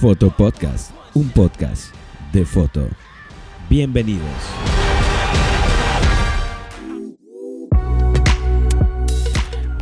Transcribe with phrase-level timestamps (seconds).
[0.00, 1.94] Foto Podcast, un podcast
[2.32, 2.88] de foto.
[3.68, 4.24] Bienvenidos.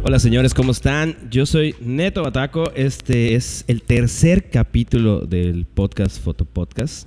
[0.02, 1.30] Hola señores, ¿cómo están?
[1.30, 2.72] Yo soy Neto Bataco.
[2.74, 7.06] Este es el tercer capítulo del podcast Foto Podcast.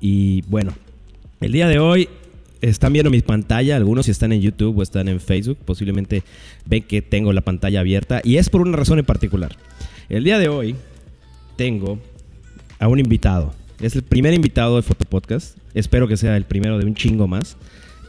[0.00, 0.72] Y bueno,
[1.40, 2.08] el día de hoy
[2.60, 6.22] están viendo mi pantalla, algunos si están en YouTube o están en Facebook, posiblemente
[6.64, 9.56] ven que tengo la pantalla abierta y es por una razón en particular.
[10.08, 10.76] El día de hoy
[11.56, 11.98] tengo
[12.82, 13.54] a un invitado.
[13.80, 15.56] Es el primer invitado de Foto Podcast.
[15.72, 17.56] Espero que sea el primero de un chingo más.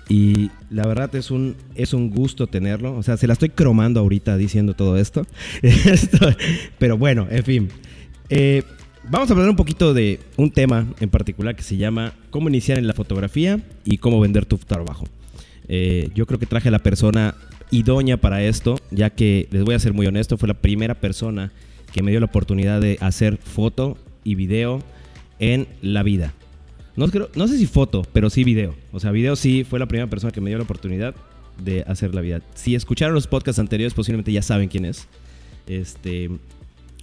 [0.10, 2.96] Y la verdad es un, es un gusto tenerlo.
[2.96, 5.28] O sea, se la estoy cromando ahorita diciendo todo esto.
[6.80, 7.70] pero bueno, en fin.
[8.30, 8.64] Eh,
[9.08, 12.80] vamos a hablar un poquito de un tema en particular que se llama cómo iniciar
[12.80, 15.06] en la fotografía y cómo vender tu trabajo.
[15.68, 17.36] Eh, yo creo que traje a la persona
[17.70, 21.52] idónea para esto, ya que les voy a ser muy honesto, fue la primera persona
[21.94, 24.82] que me dio la oportunidad de hacer foto y video
[25.40, 26.34] en la vida.
[26.96, 28.76] No, no sé si foto, pero sí video.
[28.92, 31.16] O sea, video sí fue la primera persona que me dio la oportunidad
[31.64, 32.42] de hacer la vida.
[32.56, 35.08] Si escucharon los podcasts anteriores, posiblemente ya saben quién es.
[35.68, 36.30] Este,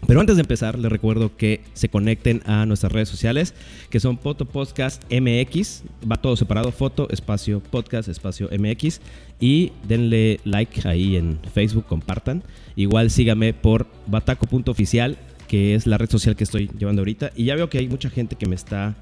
[0.06, 3.54] pero antes de empezar, les recuerdo que se conecten a nuestras redes sociales,
[3.90, 5.82] que son Foto Podcast MX.
[6.10, 9.00] Va todo separado, foto, espacio, podcast, espacio MX.
[9.40, 12.42] Y denle like ahí en Facebook, compartan.
[12.76, 15.18] Igual síganme por bataco.oficial,
[15.50, 17.32] que es la red social que estoy llevando ahorita.
[17.34, 18.94] Y ya veo que hay mucha gente que me está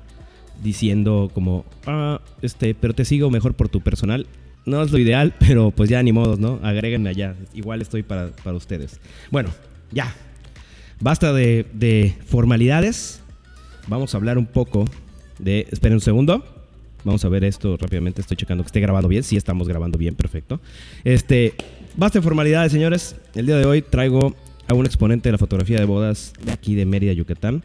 [0.62, 4.26] diciendo como, ah, este, pero te sigo mejor por tu personal.
[4.64, 6.58] No es lo ideal, pero pues ya ni modos, ¿no?
[6.62, 7.34] Agréguenme allá.
[7.52, 8.98] Igual estoy para, para ustedes.
[9.30, 9.50] Bueno,
[9.92, 10.14] ya.
[11.00, 13.20] Basta de, de, formalidades.
[13.86, 14.86] Vamos a hablar un poco
[15.38, 15.66] de...
[15.70, 16.46] Esperen un segundo.
[17.04, 18.22] Vamos a ver esto rápidamente.
[18.22, 19.22] Estoy checando que esté grabado bien.
[19.22, 20.14] Sí, estamos grabando bien.
[20.14, 20.62] Perfecto.
[21.04, 21.52] Este...
[21.94, 23.16] Basta de formalidades, señores.
[23.34, 24.34] El día de hoy traigo
[24.68, 27.62] a un exponente de la fotografía de bodas de aquí de Mérida, Yucatán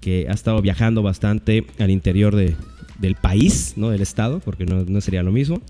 [0.00, 2.54] que ha estado viajando bastante al interior de,
[2.98, 3.90] del país, ¿no?
[3.90, 5.60] Del estado, porque no, no, sería lo mismo.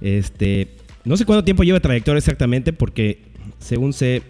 [0.00, 0.68] Este,
[1.04, 3.22] no sé cuánto tiempo lleva trayectoria exactamente, porque
[3.58, 4.22] según sé,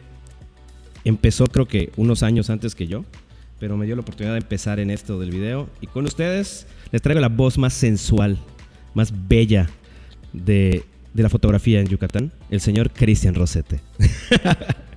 [1.04, 3.04] empezó creo que unos años antes que yo,
[3.58, 5.68] pero me dio la oportunidad de empezar en esto del video.
[5.80, 8.38] Y con ustedes les traigo la voz más sensual,
[8.94, 9.70] más bella
[10.32, 10.84] de,
[11.14, 13.80] de la fotografía en Yucatán, el señor Cristian Rosete.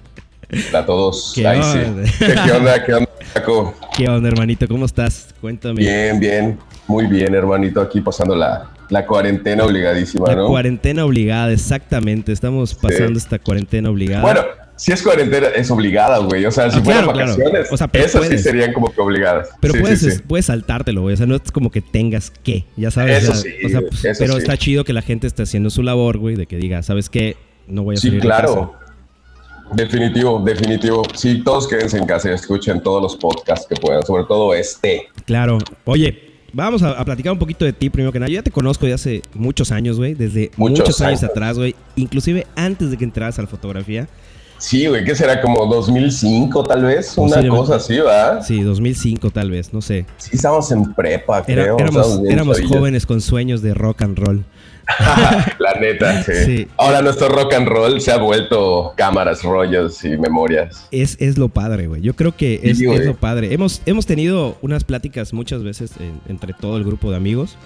[0.51, 1.31] Hola a todos.
[1.35, 2.06] ¿Qué, Ay, onda?
[2.07, 2.13] Sí.
[2.45, 2.85] ¿Qué onda?
[2.85, 3.73] ¿Qué onda, Paco?
[3.97, 4.67] ¿Qué onda, hermanito?
[4.67, 5.33] ¿Cómo estás?
[5.41, 5.75] Cuéntame.
[5.75, 6.59] Bien, bien.
[6.88, 7.81] Muy bien, hermanito.
[7.81, 10.47] Aquí pasando la, la cuarentena obligadísima, la ¿no?
[10.47, 12.31] cuarentena obligada, exactamente.
[12.31, 13.25] Estamos pasando sí.
[13.25, 14.22] esta cuarentena obligada.
[14.22, 14.41] Bueno,
[14.75, 16.45] si es cuarentena, es obligada, güey.
[16.45, 17.67] O sea, si ah, fueran claro, vacaciones, claro.
[17.72, 18.41] O sea, esas puedes.
[18.41, 19.50] sí serían como que obligadas.
[19.59, 21.16] Pero sí, puedes, sí, puedes saltártelo, güey.
[21.16, 23.23] O sea, no es como que tengas que, ya sabes.
[23.23, 23.66] Eso o sea, sí.
[23.66, 26.35] O sea, pues, eso pero está chido que la gente esté haciendo su labor, güey,
[26.35, 27.35] de que diga, ¿sabes qué?
[27.67, 28.84] No voy a salir Sí, claro.
[29.73, 31.03] Definitivo, definitivo.
[31.13, 35.07] Sí, todos quédense en casa y escuchen todos los podcasts que puedan, sobre todo este.
[35.25, 35.57] Claro.
[35.85, 38.29] Oye, vamos a, a, platicar un poquito de ti primero que nada.
[38.29, 41.57] Yo ya te conozco de hace muchos años, güey, desde muchos, muchos años, años, atrás,
[41.57, 41.75] güey.
[41.95, 44.07] Inclusive antes de que entraras a la fotografía.
[44.57, 45.41] Sí, güey, ¿qué será?
[45.41, 48.41] Como 2005 tal vez, una cosa así, ¿verdad?
[48.41, 50.05] Sí, 2005 tal vez, no sé.
[50.17, 51.77] Sí, estábamos en prepa, Era, creo.
[51.77, 54.45] Éramos, éramos jóvenes con sueños de rock and roll.
[55.59, 56.34] la neta, sí.
[56.46, 56.68] sí.
[56.78, 60.88] Ahora nuestro rock and roll se ha vuelto cámaras, rollos y memorias.
[60.91, 62.01] Es, es lo padre, güey.
[62.01, 63.53] Yo creo que es, sí, es, lo padre.
[63.53, 67.57] Hemos, hemos tenido unas pláticas muchas veces en, entre todo el grupo de amigos,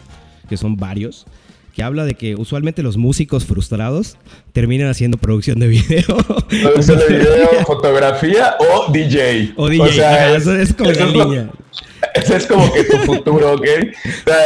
[0.48, 1.26] que son varios,
[1.74, 4.18] que habla de que usualmente los músicos frustrados
[4.54, 6.18] terminan haciendo producción de video.
[6.64, 9.54] Producción de video, fotografía o DJ.
[9.56, 11.50] O DJ, o sea, Ajá, es, eso es como la línea.
[12.14, 13.68] Ese es como que tu futuro, ¿ok?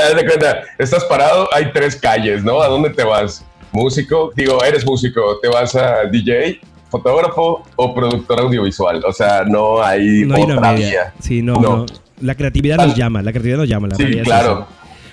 [0.09, 2.62] Haz de cuenta, estás parado, hay tres calles, ¿no?
[2.62, 3.46] ¿A dónde te vas?
[3.72, 9.03] Músico, digo, eres músico, te vas a DJ, fotógrafo o productor audiovisual.
[9.06, 11.13] O sea, no hay no otra hay vía.
[11.19, 11.85] Sí, no, no, no.
[12.22, 13.88] La creatividad nos llama, la creatividad nos llama.
[13.88, 14.68] La sí, claro.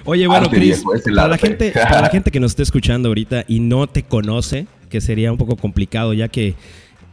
[0.05, 0.83] Oye, bueno, Chris,
[1.15, 4.67] para la, gente, para la gente que nos esté escuchando ahorita y no te conoce,
[4.89, 6.55] que sería un poco complicado ya que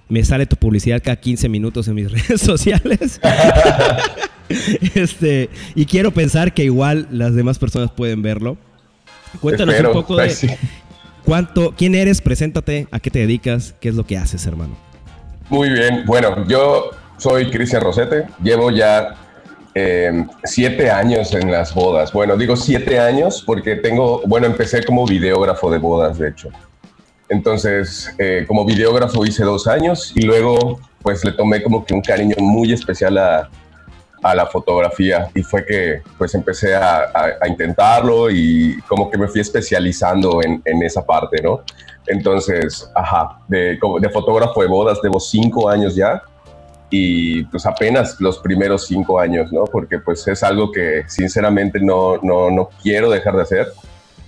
[0.10, 3.20] me sale tu publicidad cada 15 minutos en mis redes sociales.
[4.96, 8.58] este, y quiero pensar que igual las demás personas pueden verlo.
[9.42, 10.48] Cuéntanos Espero, un poco de sí.
[11.24, 14.76] cuánto, quién eres, preséntate, a qué te dedicas, qué es lo que haces, hermano.
[15.50, 19.16] Muy bien, bueno, yo soy Cristian Rosete, llevo ya
[19.76, 22.12] eh, siete años en las bodas.
[22.12, 26.50] Bueno, digo siete años porque tengo, bueno, empecé como videógrafo de bodas, de hecho.
[27.30, 32.02] Entonces, eh, como videógrafo hice dos años y luego pues le tomé como que un
[32.02, 33.50] cariño muy especial a,
[34.32, 39.28] a la fotografía y fue que pues empecé a, a, intentarlo y como que me
[39.28, 41.62] fui especializando en, en, esa parte, ¿no?
[42.06, 46.22] Entonces, ajá, de, de fotógrafo de bodas, llevo cinco años ya
[46.90, 49.66] y pues apenas los primeros cinco años, ¿no?
[49.66, 53.68] Porque pues es algo que sinceramente no, no, no quiero dejar de hacer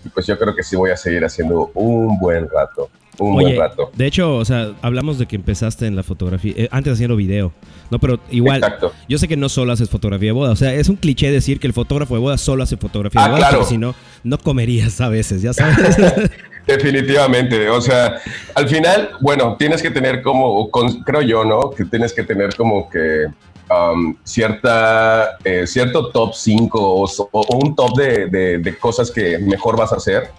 [0.04, 2.90] y pues yo creo que sí voy a seguir haciendo un buen rato.
[3.20, 3.92] Un buen rato.
[3.96, 7.52] De hecho, o sea, hablamos de que empezaste en la fotografía, eh, antes haciendo video,
[7.90, 8.00] ¿no?
[8.00, 8.62] Pero igual,
[9.08, 11.60] yo sé que no solo haces fotografía de boda, o sea, es un cliché decir
[11.60, 13.64] que el fotógrafo de boda solo hace fotografía de ah, boda, claro.
[13.66, 15.98] si no, no comerías a veces, ya sabes.
[16.68, 18.20] Definitivamente, o sea,
[18.54, 21.72] al final, bueno, tienes que tener como, creo yo, ¿no?
[21.72, 23.26] Que tienes que tener como que
[23.70, 29.94] um, cierta, eh, cierto top 5 o, un top de, de, cosas que mejor vas
[29.94, 30.30] a hacer,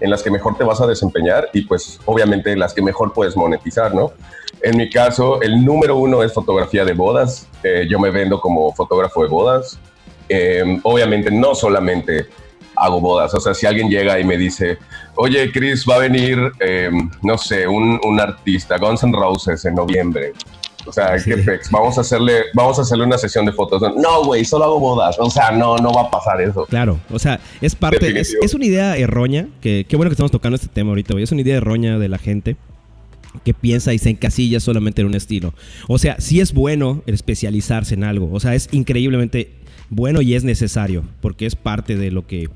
[0.00, 3.36] en las que mejor te vas a desempeñar y pues obviamente las que mejor puedes
[3.36, 4.12] monetizar, ¿no?
[4.62, 7.48] En mi caso, el número uno es fotografía de bodas.
[7.62, 9.78] Eh, yo me vendo como fotógrafo de bodas.
[10.28, 12.26] Eh, obviamente no solamente
[12.76, 13.32] hago bodas.
[13.34, 14.78] O sea, si alguien llega y me dice,
[15.16, 19.74] oye, Chris, va a venir, em, no sé, un, un, artista, Guns N' Roses en
[19.74, 20.32] noviembre.
[20.86, 23.82] O sea, qué pex, vamos a hacerle, vamos a hacerle una sesión de fotos.
[23.96, 25.16] No, güey, solo hago bodas.
[25.18, 26.66] O sea, no, no va a pasar eso.
[26.66, 30.30] Claro, o sea, es parte, es, es, una idea errónea, que qué bueno que estamos
[30.30, 31.24] tocando este tema ahorita, güey.
[31.24, 32.56] Es una idea errónea de la gente
[33.44, 35.54] que piensa y se encasilla solamente en un estilo.
[35.88, 38.30] O sea, sí es bueno especializarse en algo.
[38.32, 39.52] O sea, es increíblemente
[39.88, 42.48] bueno y es necesario, porque es parte de lo que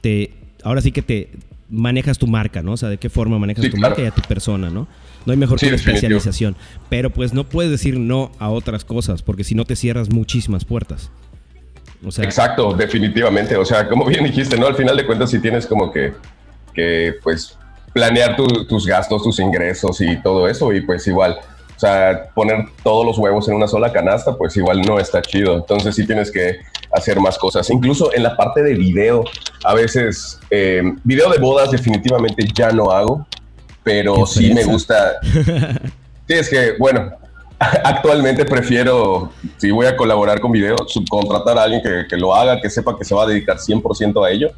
[0.00, 0.32] te,
[0.64, 1.30] ahora sí que te
[1.72, 2.72] manejas tu marca, ¿no?
[2.72, 4.86] O sea, de qué forma manejas tu marca y a tu persona, ¿no?
[5.24, 6.54] No hay mejor que especialización.
[6.88, 10.64] Pero pues no puedes decir no a otras cosas, porque si no te cierras muchísimas
[10.64, 11.10] puertas.
[12.04, 13.56] O sea, Exacto, definitivamente.
[13.56, 14.66] O sea, como bien dijiste, ¿no?
[14.66, 16.12] Al final de cuentas, si tienes como que,
[16.74, 17.56] que pues,
[17.92, 21.38] planear tus gastos, tus ingresos y todo eso, y pues igual
[21.82, 25.56] o sea, poner todos los huevos en una sola canasta, pues igual no está chido.
[25.56, 26.60] Entonces sí tienes que
[26.92, 27.68] hacer más cosas.
[27.70, 29.24] Incluso en la parte de video,
[29.64, 33.26] a veces, eh, video de bodas definitivamente ya no hago,
[33.82, 35.14] pero sí me gusta.
[36.28, 37.10] sí, es que, bueno,
[37.58, 42.60] actualmente prefiero, si voy a colaborar con video, subcontratar a alguien que, que lo haga,
[42.60, 44.52] que sepa que se va a dedicar 100% a ello,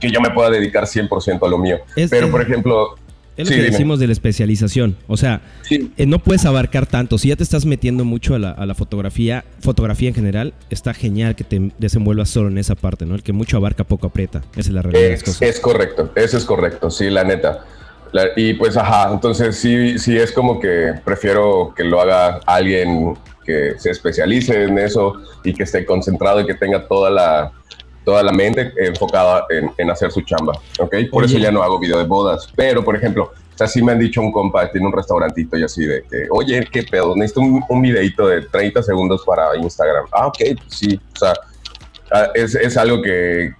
[0.00, 1.80] que yo me pueda dedicar 100% a lo mío.
[2.08, 2.94] pero, por ejemplo,
[3.38, 4.96] es lo que decimos de la especialización.
[5.06, 5.40] O sea,
[5.70, 7.18] eh, no puedes abarcar tanto.
[7.18, 11.44] Si ya te estás metiendo mucho a la, fotografía, fotografía en general, está genial que
[11.44, 13.14] te desenvuelvas solo en esa parte, ¿no?
[13.14, 14.42] El que mucho abarca, poco aprieta.
[14.52, 15.12] Esa es la realidad.
[15.12, 17.64] Es, es correcto, eso es correcto, sí, la neta.
[18.36, 23.14] y pues, ajá, entonces sí, sí es como que prefiero que lo haga alguien
[23.44, 25.14] que se especialice en eso
[25.44, 27.52] y que esté concentrado y que tenga toda la
[28.08, 30.94] toda la mente enfocada en, hacer su chamba, ¿ok?
[31.10, 33.92] Por eso ya no hago video de bodas, pero por ejemplo, o sea, sí me
[33.92, 37.14] han dicho un compa, tiene un restaurantito y así de que, oye, ¿qué pedo?
[37.14, 40.06] Necesito un, un videito de 30 segundos para Instagram.
[40.10, 40.38] Ah, ok,
[40.68, 41.34] sí, o sea,
[42.10, 43.52] ah, es, es algo que,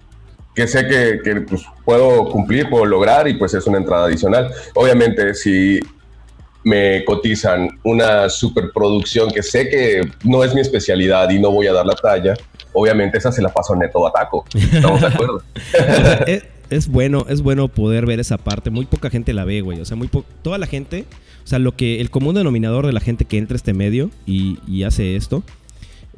[0.54, 4.50] que sé que, que pues, puedo cumplir, puedo lograr y pues es una entrada adicional.
[4.74, 5.78] Obviamente, si
[6.64, 11.74] me cotizan una superproducción que sé que no es mi especialidad y no voy a
[11.74, 12.32] dar la talla,
[12.78, 14.44] obviamente esa se la paso neto a taco.
[14.54, 15.42] ¿Estamos de acuerdo?
[16.70, 18.70] es, bueno, es bueno poder ver esa parte.
[18.70, 19.80] Muy poca gente la ve, güey.
[19.80, 20.08] O sea, muy
[20.42, 21.04] toda la gente,
[21.44, 24.10] o sea, lo que el común denominador de la gente que entra a este medio
[24.26, 25.42] y, hace esto,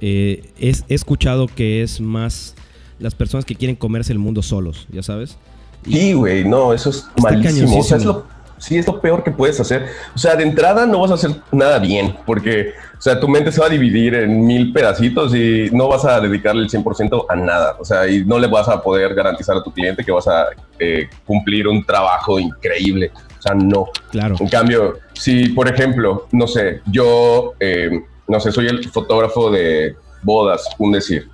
[0.00, 2.54] eh, es, he escuchado que es más
[2.98, 5.38] las personas que quieren comerse el mundo solos, ya sabes.
[5.84, 7.78] sí, güey, no, eso es malísimo.
[7.78, 8.24] O sea, es lo,
[8.60, 9.88] sí, es lo peor que puedes hacer.
[10.14, 13.50] O sea, de entrada no vas a hacer nada bien, porque o sea, tu mente
[13.50, 17.34] se va a dividir en mil pedacitos y no vas a dedicarle el 100% a
[17.34, 17.76] nada.
[17.80, 20.48] O sea, y no le vas a poder garantizar a tu cliente que vas a
[20.78, 23.10] eh, cumplir un trabajo increíble.
[23.38, 23.86] O sea, no.
[24.10, 24.36] Claro.
[24.38, 27.90] En cambio, si, por ejemplo, no sé, yo, eh,
[28.28, 31.26] no sé, soy el fotógrafo de bodas, un decir,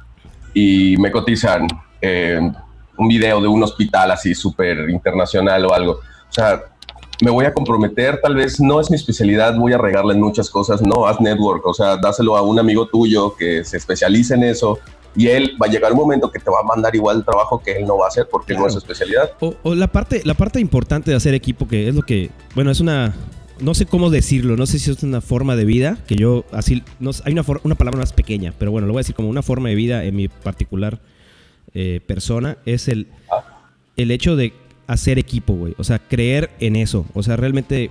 [0.55, 1.67] y me cotizan
[2.01, 2.39] eh,
[2.97, 5.93] un video de un hospital así súper internacional o algo.
[5.95, 6.63] O sea,
[7.23, 10.51] me voy a comprometer, tal vez no es mi especialidad, voy a regarle en muchas
[10.51, 14.45] cosas, no, haz network, o sea, dáselo a un amigo tuyo que se especialice en
[14.45, 14.79] eso
[15.17, 17.63] y él va a llegar un momento que te va a mandar igual el trabajo
[17.63, 19.33] que él no va a hacer porque no es su especialidad.
[19.41, 22.81] O, la, parte, la parte importante de hacer equipo, que es lo que, bueno, es
[22.81, 23.15] una,
[23.61, 26.85] no sé cómo decirlo, no sé si es una forma de vida, que yo así,
[27.01, 29.43] no, hay una, una palabra más pequeña, pero bueno, lo voy a decir como una
[29.43, 31.01] forma de vida en mi particular
[31.73, 33.43] eh, persona, es el, ah.
[33.97, 34.53] el hecho de
[34.87, 35.75] hacer equipo, güey.
[35.79, 37.07] O sea, creer en eso.
[37.15, 37.91] O sea, realmente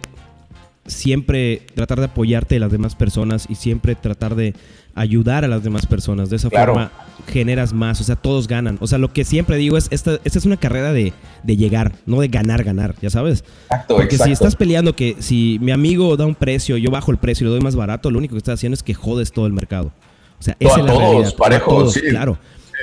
[0.86, 4.54] siempre tratar de apoyarte a las demás personas y siempre tratar de
[4.94, 6.30] ayudar a las demás personas.
[6.30, 6.92] De esa forma
[7.28, 8.78] generas más, o sea, todos ganan.
[8.82, 11.14] O sea, lo que siempre digo es, esta, esta es una carrera de,
[11.46, 13.44] llegar, no de ganar, ganar, ya sabes.
[13.64, 17.18] Exacto, Porque si estás peleando que si mi amigo da un precio, yo bajo el
[17.18, 19.48] precio y lo doy más barato, lo único que estás haciendo es que jodes todo
[19.48, 19.92] el mercado.
[20.40, 21.36] O sea, esa es la todos, realidad.
[21.36, 22.02] Parejo, sí.
[22.10, 22.38] Claro.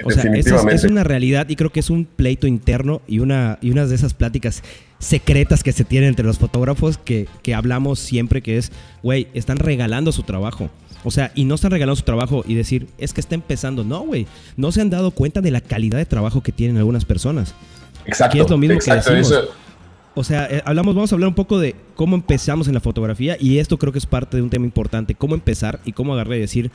[0.05, 3.59] O sea, es, es, una realidad y creo que es un pleito interno y una,
[3.61, 4.63] y unas de esas pláticas
[4.99, 8.73] secretas que se tienen entre los fotógrafos que, que hablamos siempre, que es,
[9.03, 10.71] güey, están regalando su trabajo.
[11.05, 13.85] O sea, y no están regalando su trabajo y decir, es que está empezando.
[13.85, 14.27] No, güey.
[14.57, 17.55] No se han dado cuenta de la calidad de trabajo que tienen algunas personas.
[18.07, 18.43] Exacto.
[18.43, 19.35] es lo mismo que decimos.
[20.15, 23.37] O sea, eh, hablamos, vamos a hablar un poco de cómo empezamos en la fotografía
[23.41, 25.15] y esto creo que es parte de un tema importante.
[25.15, 26.71] Cómo empezar y cómo agarrar y decir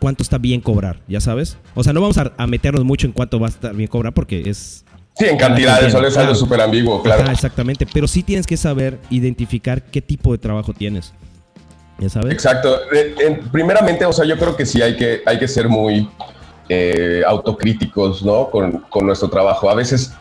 [0.00, 1.58] cuánto está bien cobrar, ¿ya sabes?
[1.74, 4.48] O sea, no vamos a, meternos mucho en cuánto va a estar bien cobrar porque
[4.48, 4.84] es...
[5.16, 7.30] Sí, en cantidades, solo es algo súper ambiguo, claro.
[7.30, 11.12] exactamente, pero sí tienes que saber identificar qué tipo de trabajo tienes.
[11.98, 12.32] ¿Ya sabes?
[12.32, 12.80] Exacto.
[13.52, 16.08] primeramente, o sea, yo creo que sí hay que, hay que ser muy
[16.68, 18.50] eh, autocríticos, ¿no?
[18.50, 19.70] Con, con, nuestro trabajo.
[19.70, 20.12] A veces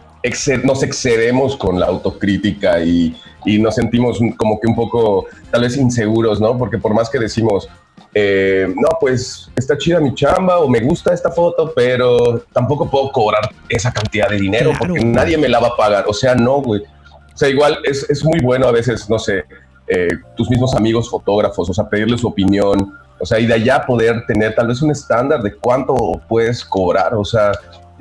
[0.63, 3.15] nos excedemos con la autocrítica y,
[3.45, 6.57] y, nos sentimos como que un poco, tal vez, inseguros, ¿no?
[6.57, 7.67] Porque por más que decimos,
[8.13, 13.11] eh, no, pues está chida mi chamba o me gusta esta foto, pero tampoco puedo
[13.11, 16.05] cobrar esa cantidad de dinero porque nadie me la va a pagar.
[16.07, 16.81] O sea, no, güey.
[16.81, 19.45] O sea, igual es, es muy bueno a veces, no sé,
[19.87, 23.85] eh, tus mismos amigos fotógrafos, o sea, pedirle su opinión, o sea, y de allá
[23.85, 27.51] poder tener tal vez un estándar de cuánto puedes cobrar, o sea,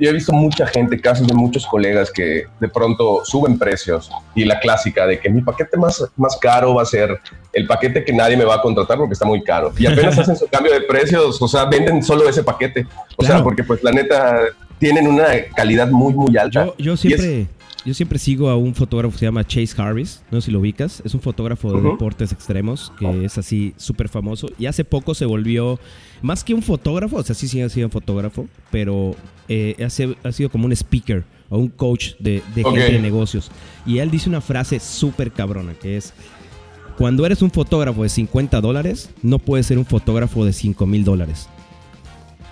[0.03, 4.43] yo he visto mucha gente, casos de muchos colegas que de pronto suben precios y
[4.43, 7.21] la clásica de que mi paquete más, más caro va a ser
[7.53, 9.71] el paquete que nadie me va a contratar porque está muy caro.
[9.77, 12.85] Y apenas hacen su cambio de precios, o sea, venden solo ese paquete.
[13.15, 14.41] O sea, porque pues la neta
[14.77, 16.65] tienen una calidad muy, muy alta.
[16.65, 17.47] Yo, yo siempre...
[17.85, 20.59] Yo siempre sigo a un fotógrafo que se llama Chase Harris, no sé si lo
[20.59, 25.13] ubicas, es un fotógrafo de deportes extremos que es así súper famoso y hace poco
[25.13, 25.77] se volvió
[26.21, 29.15] más que un fotógrafo, o sea, sí sigue siendo un fotógrafo, pero
[29.49, 29.89] eh, ha,
[30.31, 33.51] sido como un speaker o un coach de, de gente de negocios.
[33.85, 36.13] Y él dice una frase súper cabrona que es,
[36.97, 41.03] cuando eres un fotógrafo de 50 dólares, no puedes ser un fotógrafo de 5 mil
[41.03, 41.49] dólares.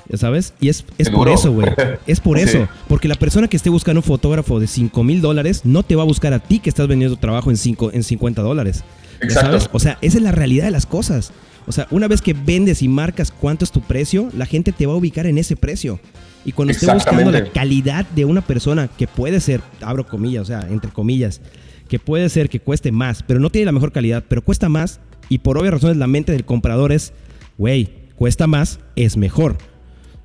[0.10, 0.54] ¿Ya sabes?
[0.60, 1.70] Y es, es por eso, güey.
[2.08, 2.68] Es por eso.
[2.88, 6.04] Porque la persona que esté buscando un fotógrafo de 5 mil dólares no te va
[6.04, 8.84] a buscar a ti que estás vendiendo trabajo en, cinco, en 50 dólares.
[9.30, 9.70] sabes?
[9.72, 11.32] O sea, esa es la realidad de las cosas.
[11.68, 14.86] O sea, una vez que vendes y marcas cuánto es tu precio, la gente te
[14.86, 16.00] va a ubicar en ese precio.
[16.44, 20.46] Y cuando esté buscando la calidad de una persona que puede ser, abro comillas, o
[20.46, 21.40] sea, entre comillas,
[21.88, 25.00] que puede ser que cueste más, pero no tiene la mejor calidad, pero cuesta más,
[25.30, 27.14] y por obvias razones la mente del comprador es,
[27.58, 29.58] güey, cuesta más, es mejor.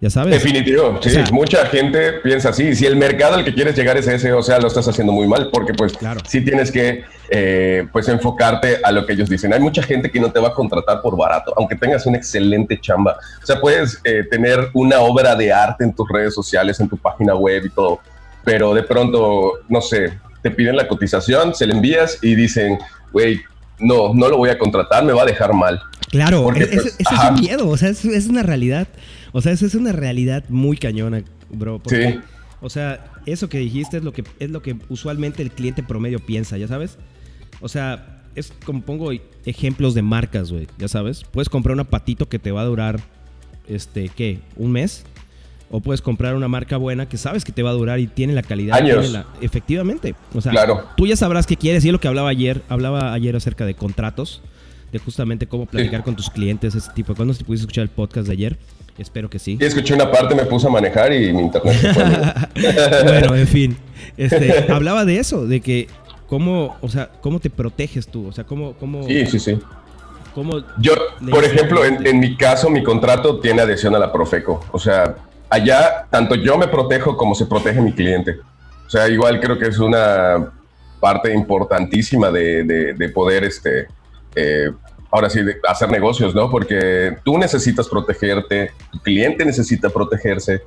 [0.06, 0.40] Ya sabes.
[0.40, 1.18] Definitivo, sí.
[1.32, 2.76] mucha gente piensa así.
[2.76, 5.26] Si el mercado al que quieres llegar es ese, o sea, lo estás haciendo muy
[5.26, 6.20] mal, porque pues claro.
[6.28, 9.52] sí tienes que eh, pues enfocarte a lo que ellos dicen.
[9.52, 12.80] Hay mucha gente que no te va a contratar por barato, aunque tengas una excelente
[12.80, 13.16] chamba.
[13.42, 16.96] O sea, puedes eh, tener una obra de arte en tus redes sociales, en tu
[16.96, 17.98] página web y todo,
[18.44, 22.78] pero de pronto, no sé, te piden la cotización, se la envías y dicen,
[23.12, 23.40] güey,
[23.80, 25.82] no, no lo voy a contratar, me va a dejar mal.
[26.10, 28.86] Claro, porque, pues, es, es, un miedo, o sea, es, es una realidad.
[29.36, 31.82] O sea, esa es una realidad muy cañona, bro.
[31.84, 32.20] sí.
[32.62, 36.20] O sea, eso que dijiste es lo que, es lo que usualmente el cliente promedio
[36.20, 36.96] piensa, ¿ya sabes?
[37.60, 39.10] O sea, es como pongo
[39.44, 41.22] ejemplos de marcas, güey, ya sabes.
[41.24, 42.98] Puedes comprar un apatito que te va a durar,
[43.68, 44.40] este, ¿qué?
[44.56, 45.04] ¿Un mes?
[45.70, 48.32] O puedes comprar una marca buena que sabes que te va a durar y tiene
[48.32, 48.78] la calidad.
[48.78, 49.14] Años.
[49.42, 50.14] efectivamente.
[50.32, 50.54] O sea,
[50.96, 51.84] tú ya sabrás qué quieres.
[51.84, 52.62] Y es lo que hablaba ayer.
[52.70, 54.40] Hablaba ayer acerca de contratos.
[54.92, 57.36] De justamente cómo platicar con tus clientes, ese tipo de cosas.
[57.36, 58.58] Si pudiste escuchar el podcast de ayer.
[58.98, 59.58] Espero que sí.
[59.60, 62.04] Y escuché una parte, me puse a manejar y mi internet se fue.
[63.04, 63.76] bueno, en fin.
[64.16, 65.88] Este, hablaba de eso, de que
[66.26, 68.72] cómo, o sea, cómo te proteges tú, o sea, cómo...
[68.74, 69.58] cómo sí, sí, sí.
[70.34, 70.92] Cómo Yo,
[71.30, 74.64] por ejemplo, en, en, mi caso, mi contrato tiene adhesión a la Profeco.
[74.70, 75.16] O sea,
[75.48, 78.36] allá tanto yo me protejo como se protege mi cliente.
[78.86, 80.52] O sea, igual creo que es una
[81.00, 83.88] parte importantísima de, de, de poder este,
[84.34, 84.70] eh,
[85.10, 86.50] ahora sí, hacer negocios, ¿no?
[86.50, 90.62] Porque tú necesitas protegerte, tu cliente necesita protegerse,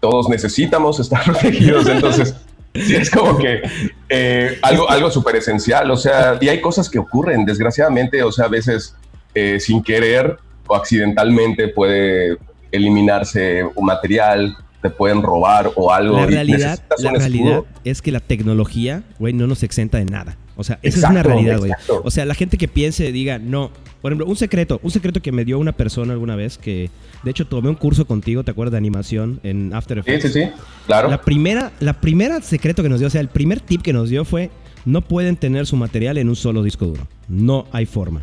[0.00, 2.34] todos necesitamos estar protegidos, entonces...
[2.74, 3.62] Sí, es como que
[4.08, 8.46] eh, algo, algo súper esencial, o sea, y hay cosas que ocurren, desgraciadamente, o sea,
[8.46, 8.96] a veces
[9.32, 12.36] eh, sin querer o accidentalmente puede
[12.72, 16.16] eliminarse un material, te pueden robar o algo.
[16.16, 20.36] La realidad, la realidad es que la tecnología, güey, no nos exenta de nada.
[20.56, 21.72] O sea, esa es una realidad, güey.
[22.02, 23.70] O sea, la gente que piense, diga, no.
[24.00, 26.90] Por ejemplo, un secreto, un secreto que me dio una persona alguna vez que,
[27.22, 30.22] de hecho, tomé un curso contigo, ¿te acuerdas de animación en After Effects?
[30.22, 30.50] Sí, sí, sí,
[30.86, 31.08] claro.
[31.08, 34.10] La primera, la primera secreto que nos dio, o sea, el primer tip que nos
[34.10, 34.50] dio fue,
[34.84, 37.08] no pueden tener su material en un solo disco duro.
[37.28, 38.22] No hay forma.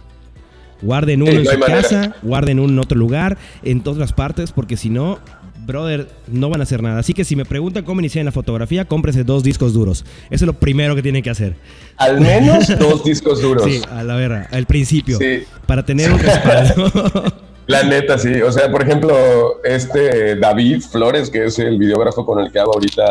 [0.82, 4.78] Guarden uno en su casa, guarden uno en otro lugar, en todas las partes, porque
[4.78, 5.20] si no,
[5.66, 7.00] brother, no van a hacer nada.
[7.00, 10.06] Así que si me preguntan cómo iniciar en la fotografía, cómprense dos discos duros.
[10.26, 11.56] Eso es lo primero que tienen que hacer.
[11.98, 13.64] Al menos dos discos duros.
[13.64, 15.18] Sí, a la verdad, al principio.
[15.18, 15.44] Sí.
[15.66, 16.92] Para tener un respaldo.
[17.68, 18.42] La neta, sí.
[18.42, 22.74] O sea, por ejemplo, este David Flores, que es el videógrafo con el que hago
[22.74, 23.04] ahorita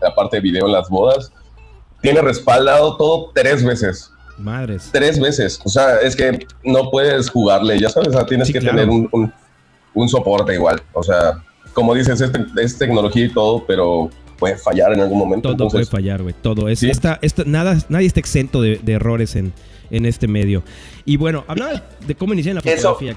[0.00, 1.30] la parte de video en las bodas,
[2.00, 4.10] tiene respaldado todo tres veces.
[4.38, 4.88] Madres.
[4.90, 5.60] Tres veces.
[5.64, 9.32] O sea, es que no puedes jugarle, ya sabes, tienes que tener un,
[9.94, 10.82] un, soporte igual.
[10.92, 15.54] O sea, como dices, es, tecnología y todo, pero puede fallar en algún momento.
[15.56, 16.34] Todo puede fallar, güey.
[16.40, 16.68] Todo.
[16.68, 19.52] Es, esta, nada, nadie está exento de, errores en,
[19.90, 20.62] en, este medio.
[21.04, 23.16] Y bueno, hablaba de cómo iniciar en la fotografía.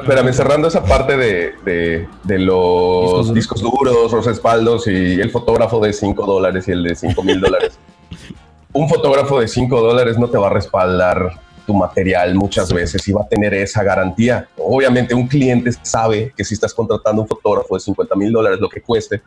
[0.00, 4.12] espérame, cerrando esa parte de, de, los discos duros.
[4.12, 7.78] los respaldos y el fotógrafo de 5 dólares y el de 5 mil dólares.
[8.72, 13.12] un fotógrafo de 5 dólares no te va a respaldar tu material muchas veces y
[13.12, 14.48] va a tener esa garantía.
[14.56, 18.68] Obviamente un cliente sabe que si estás contratando un fotógrafo de 50 mil dólares, lo
[18.68, 19.22] que cueste,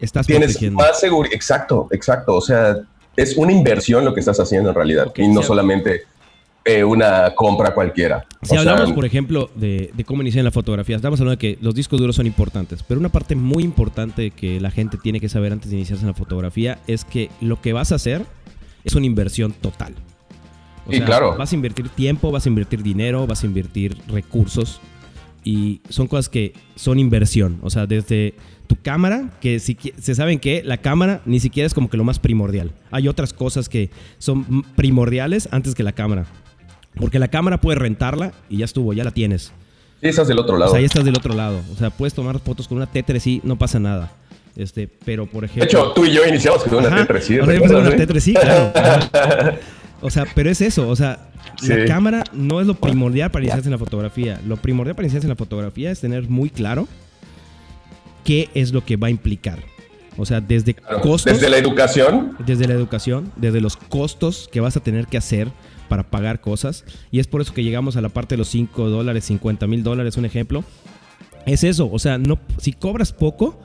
[0.00, 1.34] estás tienes más seguridad.
[1.34, 2.34] Exacto, exacto.
[2.34, 2.76] O sea,
[3.16, 6.02] es una inversión lo que estás haciendo en realidad y no solamente
[6.64, 8.26] eh, una compra cualquiera.
[8.42, 11.74] Si hablamos, por ejemplo, de, de, cómo iniciar la fotografía, estamos hablando de que los
[11.74, 15.52] discos duros son importantes, pero una parte muy importante que la gente tiene que saber
[15.52, 18.24] antes de iniciarse en la fotografía es que lo que vas a hacer
[18.84, 19.94] es una inversión total.
[20.86, 21.36] O sea, claro.
[21.36, 24.80] Vas a invertir tiempo, vas a invertir dinero, vas a invertir recursos
[25.44, 27.58] y son cosas que son inversión.
[27.62, 28.34] O sea, desde
[28.66, 32.04] tu cámara, que si, se saben que la cámara ni siquiera es como que lo
[32.04, 32.72] más primordial.
[32.90, 36.26] Hay otras cosas que son primordiales antes que la cámara.
[36.94, 39.52] Porque la cámara puedes rentarla y ya estuvo, ya la tienes.
[40.02, 40.72] Y estás del otro lado.
[40.72, 41.60] O sea, estás del otro lado.
[41.72, 44.12] O sea, puedes tomar fotos con una T3 y no pasa nada.
[44.56, 45.64] Este, pero por ejemplo.
[45.64, 49.58] De hecho, tú y yo iniciamos con una T3 una T3 claro.
[50.00, 50.88] o sea, pero es eso.
[50.88, 51.30] O sea,
[51.62, 54.40] la cámara no es lo primordial para iniciarse en la fotografía.
[54.46, 56.88] Lo primordial para iniciarse en la fotografía es tener muy claro
[58.24, 59.58] qué es lo que va a implicar.
[60.16, 61.32] O sea, desde costos.
[61.32, 62.36] Desde la educación.
[62.44, 65.48] Desde la educación, desde los costos que vas a tener que hacer
[65.88, 66.84] para pagar cosas.
[67.10, 69.82] Y es por eso que llegamos a la parte de los 5 dólares, 50 mil
[69.82, 70.64] dólares, un ejemplo.
[71.46, 73.58] Es eso, o sea, no, si cobras poco,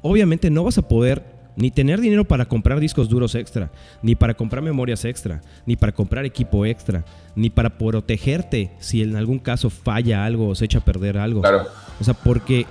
[0.00, 3.70] obviamente no vas a poder ni tener dinero para comprar discos duros extra,
[4.02, 7.04] ni para comprar memorias extra, ni para comprar equipo extra,
[7.36, 11.42] ni para protegerte si en algún caso falla algo o se echa a perder algo.
[11.42, 11.66] Claro.
[12.00, 12.66] O sea, porque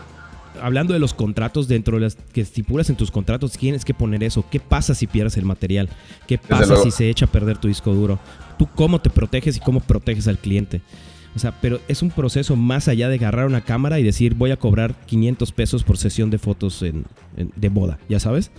[0.60, 4.24] hablando de los contratos, dentro de las que estipulas en tus contratos, tienes que poner
[4.24, 4.44] eso.
[4.50, 5.88] ¿Qué pasa si pierdes el material?
[6.26, 8.18] ¿Qué pasa si se echa a perder tu disco duro?
[8.58, 10.82] ¿Tú cómo te proteges y cómo proteges al cliente?
[11.36, 14.50] O sea, pero es un proceso más allá de agarrar una cámara y decir voy
[14.50, 16.84] a cobrar 500 pesos por sesión de fotos
[17.56, 18.50] de boda, ¿ya sabes?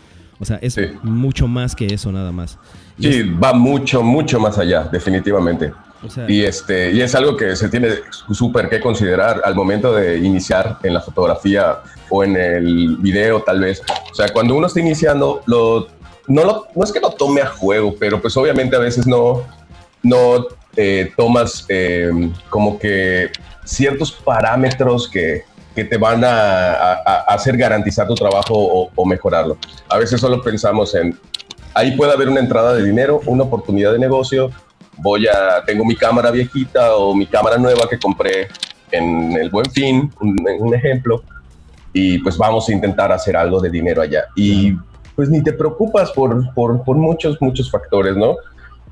[0.40, 2.58] O sea, es mucho más que eso nada más.
[2.98, 5.72] sí, va mucho, mucho más allá, definitivamente.
[6.28, 7.88] y, este, y es algo que se tiene
[8.30, 13.60] súper que considerar al momento de iniciar en la fotografía o en el video tal
[13.60, 13.82] vez.
[14.10, 15.88] O sea, cuando uno está iniciando, lo,
[16.26, 19.42] no, lo, no es que lo tome a juego, pero pues obviamente a veces no,
[20.02, 22.10] no eh, tomas eh,
[22.48, 23.30] como que
[23.64, 25.44] ciertos parámetros que,
[25.74, 26.94] que te van a,
[27.28, 29.56] hacer garantizar tu trabajo o, mejorarlo.
[29.88, 31.18] A veces solo pensamos en,
[31.74, 34.50] ahí puede haber una entrada de dinero, una oportunidad de negocio,
[34.98, 38.48] voy a, tengo mi cámara viejita o mi cámara nueva que compré
[38.90, 41.22] en el Buen Fin, un, ejemplo,
[41.92, 44.24] y pues vamos a intentar hacer algo de dinero allá.
[44.34, 44.76] Y
[45.14, 48.36] pues ni te preocupas por, por, por muchos, muchos factores, ¿no?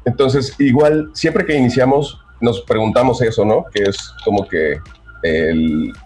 [0.04, 3.64] Entonces, igual, siempre que iniciamos, nos preguntamos eso, ¿no?
[3.72, 4.78] Que es como que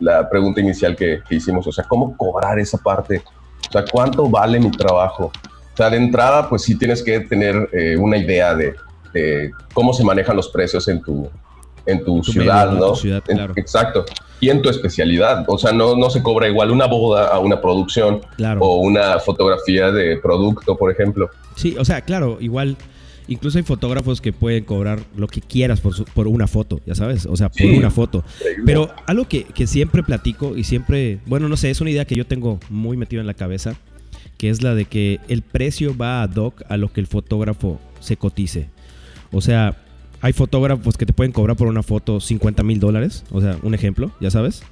[0.00, 3.22] la pregunta inicial que, hicimos, o sea, ¿cómo cobrar esa parte?
[3.68, 5.32] O sea, ¿cuánto vale mi trabajo?
[5.72, 8.74] O sea, de entrada, pues sí tienes que tener eh, una idea de,
[9.74, 11.28] cómo se manejan los precios en tu,
[11.86, 12.94] en tu, ciudad, ¿no?
[13.56, 14.04] exacto.
[14.40, 15.44] Y en tu especialidad.
[15.46, 18.20] O sea, no, no se cobra igual una boda a una producción
[18.58, 21.30] o una fotografía de producto, por ejemplo.
[21.54, 22.76] Sí, o sea, claro, igual
[23.32, 27.24] Incluso hay fotógrafos que pueden cobrar lo que quieras por, por una foto, ya sabes,
[27.26, 28.24] o sea, por una foto.
[28.66, 32.14] Pero algo que, que, siempre platico y siempre, bueno, no sé, es una idea que
[32.14, 33.74] yo tengo muy metida en la cabeza,
[34.36, 37.80] que es la de que el precio va ad hoc a lo que el fotógrafo
[38.00, 38.68] se cotice.
[39.30, 39.76] O sea,
[40.20, 43.74] hay fotógrafos que te pueden cobrar por una foto 50 mil dólares, o sea, un
[43.74, 44.62] ejemplo, ya sabes.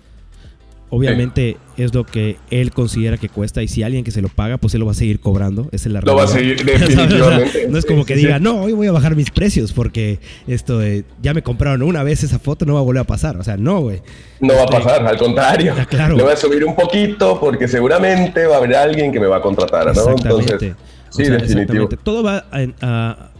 [0.92, 4.58] Obviamente es lo que él considera que cuesta y si alguien que se lo paga,
[4.58, 5.68] pues él lo va a seguir cobrando.
[5.70, 7.68] Esa es la Lo va a seguir definitivamente.
[7.68, 10.80] no es como que diga, no, hoy voy a bajar mis precios porque esto
[11.22, 13.36] ya me compraron una vez esa foto, no va a volver a pasar.
[13.36, 14.02] O sea, no, güey.
[14.40, 15.74] No va a pasar, al contrario.
[15.88, 16.16] Claro.
[16.16, 19.36] Le voy a subir un poquito porque seguramente va a haber alguien que me va
[19.36, 20.10] a contratar, ¿no?
[20.10, 20.74] Entonces,
[21.10, 21.98] sí, definitivamente.
[21.98, 23.30] Todo va a,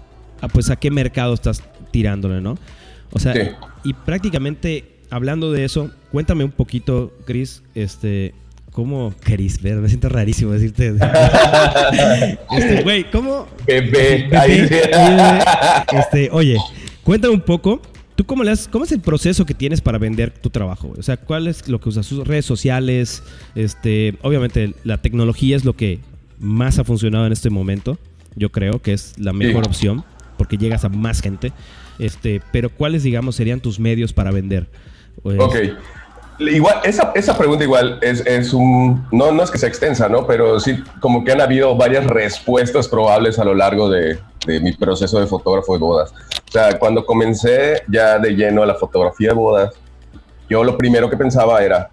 [0.53, 2.57] pues a qué mercado estás tirándole, ¿no?
[3.13, 3.35] O sea,
[3.83, 8.35] y prácticamente hablando de eso, cuéntame un poquito, Chris, este,
[8.73, 9.63] ¿cómo, Chris?
[9.63, 10.89] Me siento rarísimo decirte.
[12.57, 13.47] este, güey, ¿cómo?
[13.67, 14.29] Bebé.
[15.93, 16.57] Este, oye,
[17.03, 17.83] cuéntame un poco
[18.21, 20.93] ¿Tú cómo, le cómo es el proceso que tienes para vender tu trabajo?
[20.99, 22.05] O sea, ¿cuál es lo que usas?
[22.05, 23.23] ¿Sus redes sociales?
[23.55, 26.01] Este, obviamente, la tecnología es lo que
[26.39, 27.99] más ha funcionado en este momento.
[28.37, 30.05] Yo creo que es la mejor opción
[30.37, 31.53] porque llegas a más gente.
[31.99, 34.69] Este, pero ¿cuáles, digamos, serían tus medios para vender?
[35.23, 35.57] Pues, ok.
[36.39, 40.27] Igual, esa, esa pregunta igual es, es, un, no, no es que sea extensa, ¿no?
[40.27, 44.73] Pero sí, como que han habido varias respuestas probables a lo largo de, de mi
[44.73, 46.13] proceso de fotógrafo de bodas.
[46.49, 49.75] O sea, cuando comencé ya de lleno a la fotografía de bodas,
[50.49, 51.91] yo lo primero que pensaba era,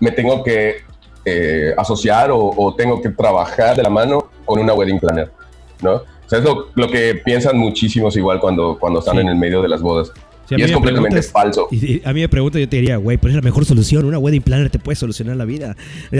[0.00, 0.82] me tengo que
[1.24, 5.30] eh, asociar o, o, tengo que trabajar de la mano con una wedding planner,
[5.82, 5.94] ¿no?
[5.94, 9.62] O sea, es lo, lo que piensan muchísimos igual cuando, cuando están en el medio
[9.62, 10.12] de las bodas
[10.50, 11.68] y es completamente falso.
[11.70, 14.04] Y, a mí me pregunto, yo te diría, güey, pero es la mejor solución.
[14.04, 15.76] Una wedding planner te puede solucionar la vida.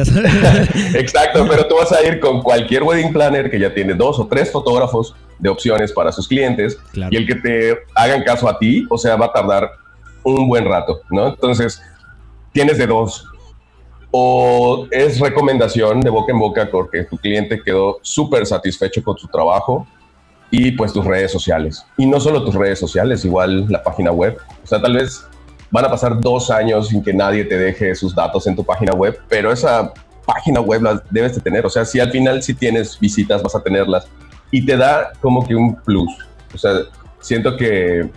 [0.95, 4.27] Exacto, pero tú vas a ir con cualquier wedding planner que ya tiene dos o
[4.27, 6.79] tres fotógrafos de opciones para sus clientes
[7.11, 9.71] y el que te hagan caso a ti, o sea, va a tardar
[10.25, 11.29] un buen rato, ¿no?
[11.29, 11.81] Entonces,
[12.53, 13.25] tienes de dos.
[14.11, 19.29] O es recomendación de boca en boca porque tu cliente quedó súper satisfecho con su
[19.29, 19.87] trabajo
[20.51, 21.85] y pues tus redes sociales.
[21.97, 24.37] Y no solo tus redes sociales, igual la página web.
[24.63, 25.25] O sea, tal vez
[25.71, 28.95] van a pasar dos años sin que nadie te deje sus datos en tu página
[28.95, 29.93] web, pero esa
[30.27, 31.67] página web la debes de tener.
[31.67, 34.07] O sea, si al final si tienes visitas vas a tenerlas
[34.51, 36.11] y te da como que un plus.
[36.55, 36.73] O sea,
[37.21, 38.09] siento que...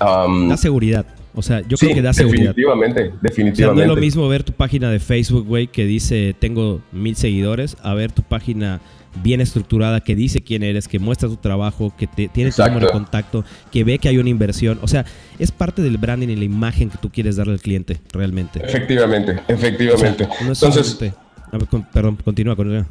[0.00, 1.04] Um, da seguridad.
[1.34, 2.54] O sea, yo creo que da seguridad.
[2.54, 3.86] Definitivamente, definitivamente.
[3.86, 7.76] no es lo mismo ver tu página de Facebook, güey, que dice tengo mil seguidores,
[7.82, 8.80] a ver tu página
[9.22, 12.86] bien estructurada, que dice quién eres, que muestra tu trabajo, que te, tiene tu número
[12.86, 14.78] de contacto, que ve que hay una inversión.
[14.82, 15.04] O sea,
[15.38, 18.64] es parte del branding y la imagen que tú quieres darle al cliente, realmente.
[18.64, 20.28] Efectivamente, efectivamente.
[20.40, 20.98] Entonces,
[21.92, 22.86] perdón, continúa con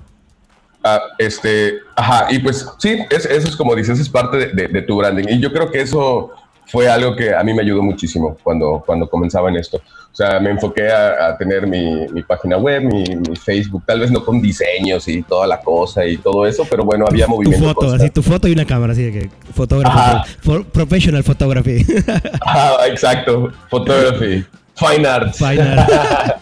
[0.84, 5.26] ah, este, ajá, y pues sí, eso es como dices, es parte de, tu branding.
[5.30, 6.32] Y yo creo que eso
[6.72, 9.78] fue algo que a mí me ayudó muchísimo cuando, cuando comenzaba en esto.
[10.12, 13.06] O sea, me enfoqué a, tener mi, mi, página web, mi,
[13.44, 17.06] Facebook, tal vez no con diseños y toda la cosa y todo eso, pero bueno,
[17.08, 17.68] había movimiento.
[17.68, 21.86] Tu foto, así tu foto y una cámara, así de que fotógrafo, professional photography.
[22.42, 25.34] Ajá, exacto, photography, fine art.
[25.34, 26.38] Fine art.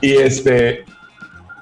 [0.00, 0.84] y este,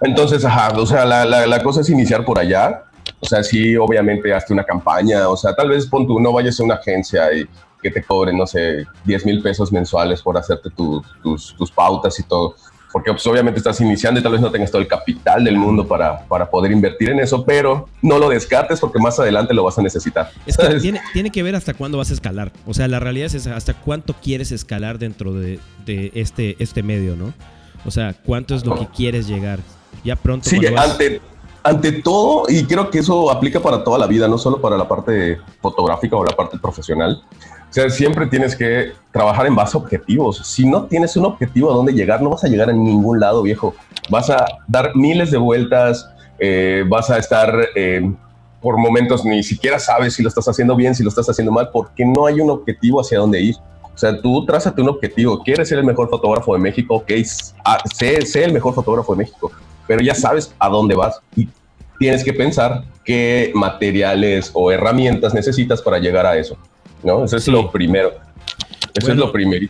[0.00, 2.82] entonces, ajá, o sea, la, la, la cosa es iniciar por allá
[3.22, 6.58] o sea, sí, obviamente, hazte una campaña, o sea, tal vez pon tú, no vayas
[6.58, 7.46] a una agencia y
[7.80, 11.06] que te cobren, no sé, 10 mil pesos mensuales por hacerte tus,
[11.56, 12.56] tus, pautas y todo.
[12.92, 15.86] Porque pues, obviamente estás iniciando y tal vez no tengas todo el capital del mundo
[15.86, 19.78] para, para poder invertir en eso, pero no lo descartes porque más adelante lo vas
[19.78, 20.30] a necesitar.
[20.44, 22.52] Es que tiene, tiene, que ver hasta cuándo vas a escalar.
[22.66, 27.14] O sea, la realidad es hasta cuánto quieres escalar dentro de, de este, este medio,
[27.14, 27.32] ¿no?
[27.84, 29.60] O sea, cuánto es lo que quieres llegar.
[30.04, 30.48] Ya pronto.
[30.48, 31.20] Sí, ante,
[31.64, 34.88] ante todo, y creo que eso aplica para toda la vida, no solo para la
[34.88, 37.22] parte fotográfica o la parte profesional.
[37.70, 40.42] O sea, siempre tienes que trabajar en base a objetivos.
[40.44, 43.42] Si no tienes un objetivo a dónde llegar, no vas a llegar a ningún lado,
[43.42, 43.74] viejo.
[44.10, 48.12] Vas a dar miles de vueltas, eh, vas a estar eh,
[48.60, 51.70] por momentos ni siquiera sabes si lo estás haciendo bien, si lo estás haciendo mal,
[51.72, 53.56] porque no hay un objetivo hacia dónde ir.
[53.94, 55.42] O sea, tú trázate un objetivo.
[55.42, 56.96] ¿Quieres ser el mejor fotógrafo de México?
[56.96, 57.12] Ok,
[57.64, 59.50] ah, sé, sé el mejor fotógrafo de México
[59.86, 61.48] pero ya sabes a dónde vas y
[61.98, 66.56] tienes que pensar qué materiales o herramientas necesitas para llegar a eso,
[67.02, 67.24] ¿no?
[67.24, 68.12] Eso es lo primero.
[68.94, 69.66] Eso es lo primero.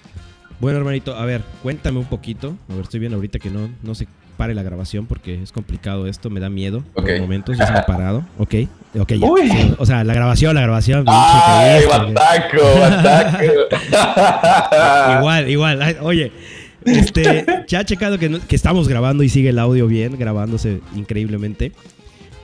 [0.61, 2.57] Bueno, hermanito, a ver, cuéntame un poquito.
[2.71, 6.07] A ver, estoy viendo ahorita que no, no se pare la grabación porque es complicado
[6.07, 6.83] esto, me da miedo.
[6.95, 8.25] Por momentos ya se ha parado.
[8.39, 8.55] Ok,
[8.99, 9.75] ok, ya.
[9.79, 11.05] O sea, la grabación, la grabación.
[11.09, 13.45] ¡Ay, bataco, bataco!
[15.19, 15.97] igual, igual.
[16.03, 16.33] Oye,
[16.85, 21.73] este, ya ha checado que, estamos grabando y sigue el audio bien, grabándose increíblemente.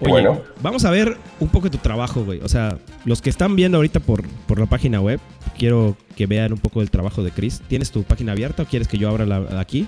[0.01, 0.42] Oye, bueno.
[0.62, 2.40] vamos a ver un poco de tu trabajo, güey.
[2.42, 5.18] O sea, los que están viendo ahorita por, por la página web,
[5.59, 7.61] quiero que vean un poco del trabajo de Chris.
[7.68, 9.87] ¿Tienes tu página abierta o quieres que yo abra la, aquí?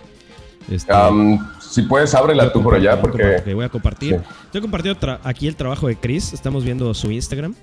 [0.68, 0.92] Este,
[1.70, 3.42] si puedes, ábrela tú por allá porque...
[3.54, 4.20] voy a compartir.
[4.44, 6.32] Estoy compartiendo aquí el trabajo de Chris.
[6.32, 7.54] Estamos viendo su Instagram.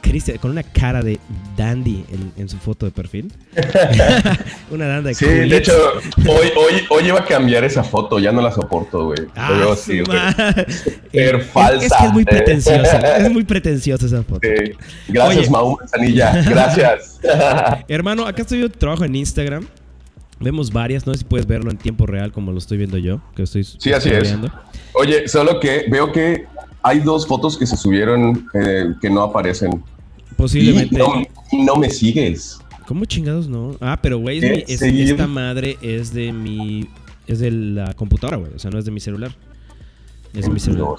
[0.00, 1.20] Chris, con una cara de
[1.56, 2.04] dandy
[2.36, 3.32] en, su foto de perfil.
[4.70, 5.72] una dandy de Sí, de hecho,
[6.28, 8.18] hoy, hoy, hoy iba a cambiar esa foto.
[8.18, 9.20] Ya no la soporto, güey.
[9.36, 11.86] Ah, así, Super falsa.
[11.86, 13.16] Es, que es muy pretenciosa.
[13.18, 14.48] es muy pretenciosa esa foto.
[15.08, 16.42] Gracias, Mau Manzanilla.
[16.42, 17.20] Gracias.
[17.88, 19.66] Hermano, acá estoy viendo tu trabajo en Instagram.
[20.40, 23.20] Vemos varias, no sé si puedes verlo en tiempo real como lo estoy viendo yo,
[23.34, 24.36] que estoy Sí, así es.
[24.94, 26.46] Oye, solo que veo que
[26.82, 29.82] hay dos fotos que se subieron eh, que no aparecen.
[30.36, 31.00] Posiblemente.
[31.52, 32.58] Y no, me sigues.
[32.86, 33.76] ¿Cómo chingados no?
[33.80, 36.88] Ah, pero güey, esta madre es de mi
[37.26, 39.34] es de la computadora, güey, o sea, no es de mi celular.
[40.34, 40.96] Es de mi celular.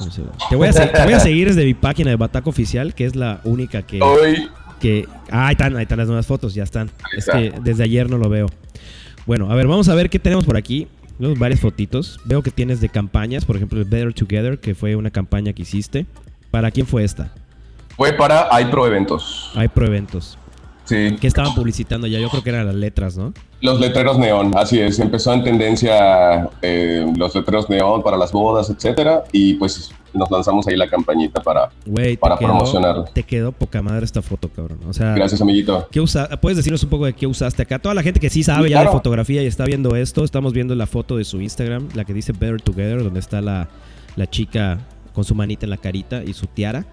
[0.50, 3.16] Te voy, a, te voy a seguir desde mi página de Bataco Oficial, que es
[3.16, 4.48] la única que Hoy
[4.80, 6.90] Que, ah, ahí están, ahí están las nuevas fotos, ya están.
[7.16, 8.48] Es que desde ayer no lo veo.
[9.26, 10.88] Bueno, a ver, vamos a ver qué tenemos por aquí.
[11.18, 12.20] Vemos varias fotitos.
[12.26, 15.64] Veo que tienes de campañas, por ejemplo, el Better Together, que fue una campaña que
[15.64, 16.06] hiciste.
[16.52, 17.34] ¿Para quién fue esta?
[17.96, 19.52] Fue para iPro Eventos.
[19.56, 20.38] Hay pro eventos.
[20.86, 21.18] Sí.
[21.20, 22.20] ¿Qué estaban publicitando ya?
[22.20, 23.34] Yo creo que eran las letras, ¿no?
[23.62, 25.00] Los letreros neón, así es.
[25.00, 29.24] Empezó en tendencia eh, los letreros neón para las bodas, etcétera.
[29.32, 31.70] Y pues nos lanzamos ahí la campañita para.
[32.20, 33.06] Para quedó- promocionarlo.
[33.06, 34.80] Te quedó poca madre esta foto, cabrón.
[34.88, 35.88] O sea, Gracias, amiguito.
[35.92, 37.80] ¿Qué usa ¿Puedes decirnos un poco de qué usaste acá?
[37.80, 40.76] Toda la gente que sí sabe ya de fotografía y está viendo esto, estamos viendo
[40.76, 43.68] la foto de su Instagram, la que dice Better Together, donde está la,
[44.16, 44.80] la chica
[45.14, 46.86] con su manita en la carita y su tiara.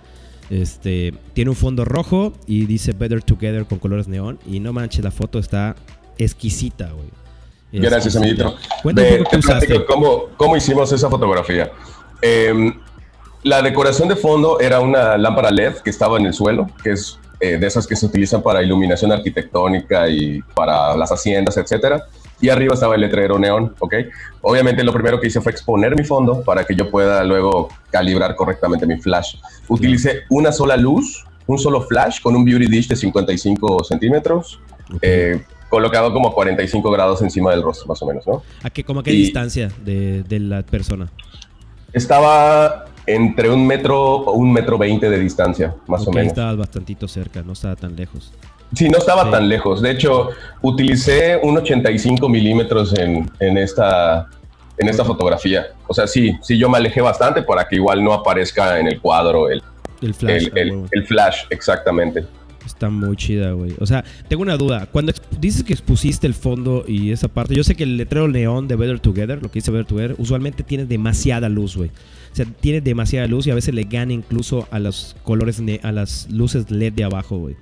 [0.51, 4.39] Este, tiene un fondo rojo y dice Better Together con colores neón.
[4.47, 5.77] Y no manches, la foto está
[6.19, 7.09] exquisita, güey.
[7.73, 8.45] Gracias, Exquisita.
[8.49, 8.69] amiguito.
[8.83, 11.73] Cuéntame un poco te cómo, cómo hicimos esa fotografía.
[12.21, 12.73] Eh,
[13.45, 17.19] la decoración de fondo era una lámpara LED que estaba en el suelo, que es
[17.41, 22.05] eh, de esas que se utilizan para iluminación arquitectónica y para las haciendas, etcétera.
[22.43, 23.95] Y arriba estaba el letrero neón, ¿ok?
[24.43, 28.35] Obviamente lo primero que hice fue exponer mi fondo para que yo pueda luego calibrar
[28.35, 29.37] correctamente mi flash.
[29.69, 34.59] Utilicé una sola luz, un solo flash con un beauty dish de 55 centímetros,
[34.93, 34.99] Ok.
[35.03, 38.43] eh, colocado como a 45 grados encima del rostro, más o menos, ¿no?
[38.65, 41.09] ¿A qué, como a qué y- distancia de, de la persona?
[41.93, 46.29] Estaba entre un metro o un metro veinte de distancia, más Ok, o menos.
[46.29, 48.33] estabas bastantito cerca, no estaba tan lejos.
[48.75, 49.31] Sí, no estaba Sí.
[49.31, 49.83] tan lejos.
[49.83, 50.31] De hecho,
[50.63, 54.27] utilicé un 85 milímetros en, en esta,
[54.79, 55.67] en esta fotografía.
[55.87, 59.01] O sea, sí, sí, yo me alejé bastante para que igual no aparezca en el
[59.01, 59.63] cuadro el,
[60.01, 60.45] El flash.
[60.45, 60.87] el, ah, el- huevo.
[60.91, 62.25] el flash, exactamente.
[62.65, 63.75] Está muy chida, güey.
[63.81, 64.87] O sea, tengo una duda.
[64.91, 68.69] Cuando dices que expusiste el fondo y esa parte, yo sé que el letrero neón
[68.69, 71.91] de Better Together, lo que dice Better Together, usualmente tiene demasiada luz, güey.
[72.33, 75.93] O sea, tiene demasiada luz y a veces le gana incluso a los colores, a
[75.93, 77.57] las luces LED de abajo, güey.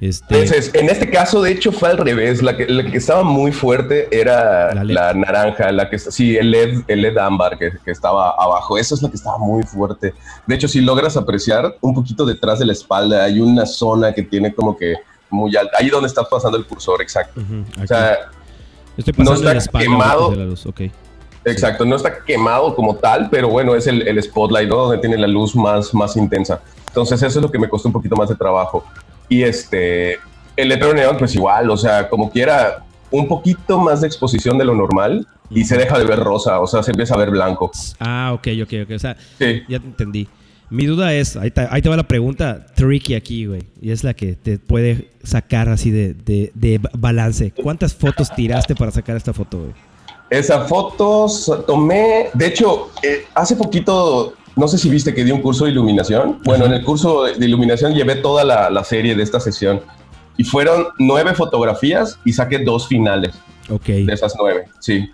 [0.00, 2.42] Este, Entonces, en este caso, de hecho, fue al revés.
[2.42, 5.20] La que, la que estaba muy fuerte era La la, LED.
[5.20, 8.76] naranja, la que sí, el LED, el LED ámbar que, que estaba abajo.
[8.76, 10.12] Esa es la que estaba muy fuerte.
[10.46, 14.22] De hecho, si logras apreciar un poquito detrás de la espalda, hay una zona que
[14.22, 14.94] tiene como que
[15.30, 15.76] muy alta.
[15.80, 17.40] Ahí donde está pasando el cursor, exacto.
[17.40, 17.86] ujú, O aquí.
[17.88, 18.18] sea,
[18.96, 20.30] Estoy no está la espalda quemado.
[20.30, 20.82] de la luz, ok.
[21.44, 21.84] exacto.
[21.84, 24.76] No está quemado como tal, pero bueno, es el, el spotlight, ¿no?
[24.76, 26.60] Donde tiene la luz más, más intensa.
[26.88, 28.84] Entonces, eso es lo que me costó un poquito más de trabajo.
[29.28, 30.18] Y este,
[30.56, 34.64] el letrero neón, pues igual, o sea, como quiera, un poquito más de exposición de
[34.64, 37.70] lo normal y se deja de ver rosa, o sea, se empieza a ver blanco.
[38.00, 38.90] Ah, ok, ok, ok.
[38.94, 39.62] O sea, Sí.
[39.68, 40.28] ya te entendí.
[40.70, 43.62] Mi duda es, ahí te, ahí te va la pregunta tricky aquí, güey.
[43.80, 47.52] Y es la que te puede sacar así de, de- de balance.
[47.52, 49.72] ¿Cuántas fotos tiraste para sacar esta foto, güey?
[50.30, 51.26] Esa foto
[51.66, 55.72] tomé, de hecho, eh, hace poquito, no sé si viste que di un curso de
[55.72, 56.38] iluminación.
[56.44, 59.80] Bueno, en el curso de iluminación llevé toda la, la serie de esta sesión
[60.36, 63.34] y fueron nueve fotografías y saqué dos finales
[63.70, 63.86] Ok.
[63.86, 65.08] de esas nueve, sí.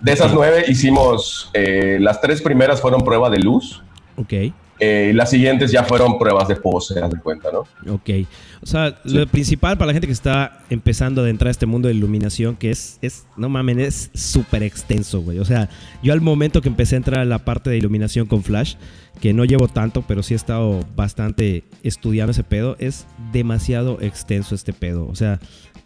[0.00, 3.82] De esas nueve hicimos, eh, las tres primeras fueron prueba de luz,
[4.16, 4.32] Ok.
[4.80, 7.92] Eh, las siguientes ya fueron pruebas de pose, haz de cuenta, ¿no?
[7.94, 8.10] Ok.
[8.62, 9.14] O sea, Sí.
[9.16, 12.56] lo principal para la gente que está empezando a adentrar a este mundo de iluminación,
[12.56, 15.38] que es, es no mames, es súper extenso, güey.
[15.38, 15.68] O sea,
[16.02, 18.74] yo al momento que empecé a entrar a la parte de iluminación con flash,
[19.20, 24.54] que no llevo tanto, pero sí he estado bastante estudiando ese pedo, es demasiado extenso
[24.54, 25.06] este pedo.
[25.08, 25.40] O sea,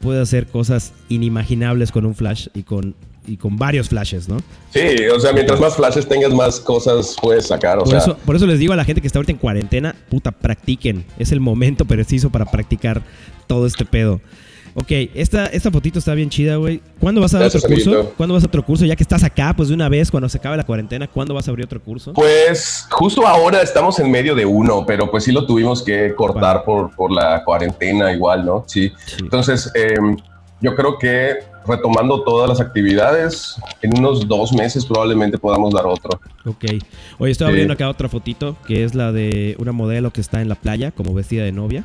[0.05, 2.95] puede hacer cosas inimaginables con un flash y con,
[3.27, 4.37] y con varios flashes, ¿no?
[4.71, 4.81] Sí,
[5.13, 8.37] o sea, mientras más flashes tengas, más cosas puedes sacar, o Por, sea, eso, por
[8.37, 11.07] eso les digo a la gente que está ahorita en cuarentena, puta, practiquen.
[11.19, 13.03] Es el momento preciso para practicar
[13.47, 14.21] todo este pedo.
[14.77, 16.81] Ok, esta, esta fotito está bien chida, güey.
[16.99, 17.91] ¿Cuándo vas a dar otro curso?
[17.91, 18.15] amiguito.
[18.17, 18.85] ¿Cuándo vas a otro curso?
[18.85, 21.47] Ya que estás acá, pues de una vez, cuando se acabe la cuarentena, ¿cuándo vas
[21.47, 22.13] a abrir otro curso?
[22.13, 26.65] Pues justo ahora estamos en medio de uno, pero pues sí lo tuvimos que cortar
[26.65, 28.65] por, por la cuarentena igual, ¿no?
[28.67, 28.91] Sí.
[29.07, 29.17] Sí.
[29.21, 29.97] Entonces, eh,
[30.61, 36.21] yo creo que retomando todas las actividades, en unos dos meses probablemente podamos dar otro.
[36.45, 36.65] Ok.
[37.19, 40.49] Oye, estoy abriendo acá otra fotito, que es la de una modelo que está en
[40.49, 41.85] la playa, como vestida de novia.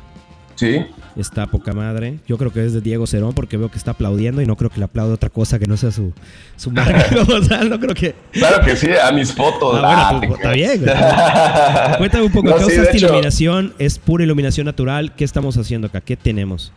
[0.60, 0.84] Sí.
[1.16, 2.18] Está poca madre.
[2.28, 4.68] Yo creo que es de Diego Cerón porque veo que está aplaudiendo y no creo
[4.68, 6.12] que le aplaude otra cosa que no sea su,
[6.56, 7.06] su marca.
[7.34, 8.14] o sea, no creo que...
[8.30, 9.80] Claro que sí, a mis fotos.
[9.82, 11.98] Ah, Ah, bueno, te pues, está bien, güey.
[11.98, 15.14] Cuéntame un poco, No, sí, usaste hecho, iluminación, es pura iluminación natural.
[15.14, 16.02] ¿Qué estamos haciendo acá?
[16.02, 16.72] ¿Qué tenemos?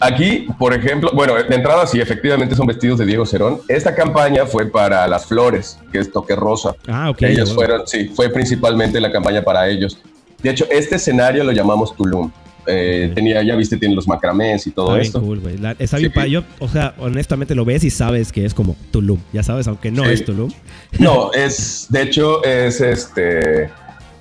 [0.00, 3.60] Aquí, por ejemplo, bueno, de entrada sí, efectivamente son vestidos de Diego Cerón.
[3.68, 6.74] Esta campaña fue para las flores, que es toque rosa.
[6.88, 7.22] Ah, ok.
[7.22, 7.68] ellos bueno.
[7.68, 9.98] fueron, sí, fue principalmente la campaña para ellos.
[10.42, 12.30] De hecho, este escenario lo llamamos Tulum.
[12.66, 13.12] Eh.
[13.14, 15.20] Tenía, ya viste, tiene los macramés y todo bien esto.
[15.20, 15.40] cool.
[15.60, 16.10] La- Está Sí.
[16.30, 19.18] Yo, o sea, honestamente lo ves y sabes que es como Tulum.
[19.32, 20.10] Ya sabes, aunque no Sí.
[20.12, 20.50] es Tulum.
[20.98, 23.64] No, es, de hecho, es este,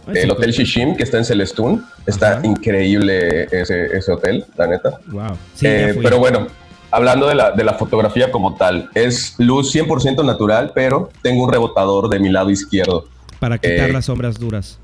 [0.07, 0.51] Ay, sí, el Hotel.
[0.51, 1.83] Shishim, que está en Celestún.
[2.05, 4.99] Está increíble ese, ese, hotel, la neta.
[5.07, 5.37] Wow.
[5.61, 6.45] Eh, pero bueno,
[6.91, 11.51] hablando de la, de la fotografía como tal, es luz 100% natural, pero tengo un
[11.51, 13.07] rebotador de mi lado izquierdo.
[13.39, 14.79] Para quitar eh, las sombras duras.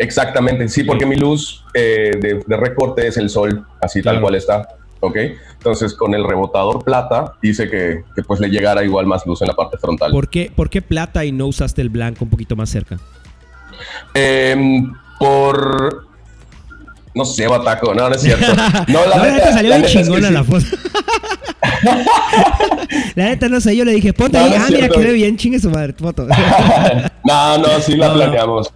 [0.00, 4.66] Exactamente, sí, porque mi luz eh, de, recorte es el sol, así tal cual está.
[5.00, 5.16] ¿ok?
[5.52, 9.48] Entonces con el rebotador plata hice que, que, pues le llegara igual más luz en
[9.48, 10.10] la parte frontal.
[10.10, 12.98] ¿Por qué, ¿Por qué plata y no usaste el blanco un poquito más cerca?
[14.14, 16.06] Em, por...
[17.14, 18.46] No sé, Bataco, no, no es cierto.
[18.88, 20.64] No, la, neta, salió bien chingona la foto.
[23.14, 25.58] la neta no sé, yo le dije, ponte ahí, ah, mira que ve bien, chingue
[25.58, 26.26] su madre, foto.
[27.24, 28.72] no, no, sí la planeamos.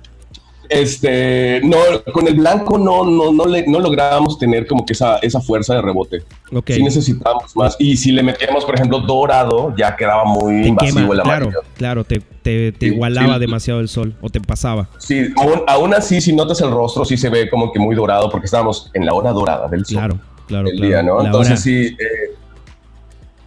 [0.74, 1.78] Este, no,
[2.12, 5.74] con el blanco no, no, no, le, no lográbamos tener como que esa, esa fuerza
[5.74, 6.22] de rebote.
[6.52, 6.76] Okay.
[6.76, 7.76] Sí necesitábamos más.
[7.78, 11.50] Y si le metíamos, por ejemplo, dorado, ya quedaba muy invasivo el amarillo.
[11.76, 14.88] Claro, claro, te, te, igualaba demasiado el sol o te pasaba.
[14.98, 15.28] Sí,
[15.68, 18.90] aún, así, si notas el rostro, sí se ve como que muy dorado porque estábamos
[18.94, 19.96] en la hora dorada del sol.
[19.96, 20.68] Claro, claro.
[20.68, 21.24] El día, ¿no?
[21.24, 22.34] Entonces sí, eh,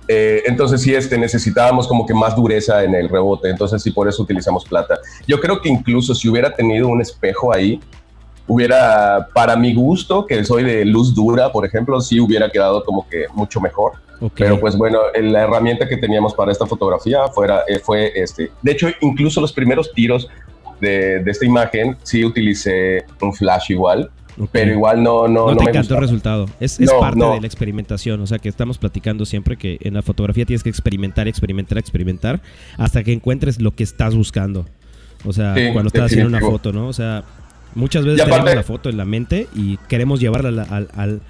[0.07, 4.07] eh, entonces sí, este, necesitábamos como que más dureza en el rebote, entonces sí, por
[4.07, 4.99] eso utilizamos plata.
[5.27, 7.79] Yo creo que incluso si hubiera tenido un espejo ahí,
[8.47, 13.07] hubiera, para mi gusto, que soy de luz dura, por ejemplo, sí hubiera quedado como
[13.07, 13.93] que mucho mejor.
[14.35, 18.51] Pero pues bueno, la herramienta que teníamos para esta fotografía fuera, eh, fue este.
[18.63, 20.27] De hecho, incluso los primeros tiros
[20.81, 24.09] de, de esta imagen sí utilicé un flash igual
[24.51, 26.45] pero igual no, no, no, no te encantó el resultado.
[26.59, 28.21] Es, es parte de la experimentación.
[28.21, 32.41] O sea, que estamos platicando siempre que en la fotografía tienes que experimentar, experimentar, experimentar
[32.77, 34.65] hasta que encuentres lo que estás buscando.
[35.25, 36.87] O sea, cuando estás haciendo una foto, ¿no?
[36.87, 37.23] O sea,
[37.75, 41.21] muchas veces tenemos la foto en la mente y queremos llevarla al,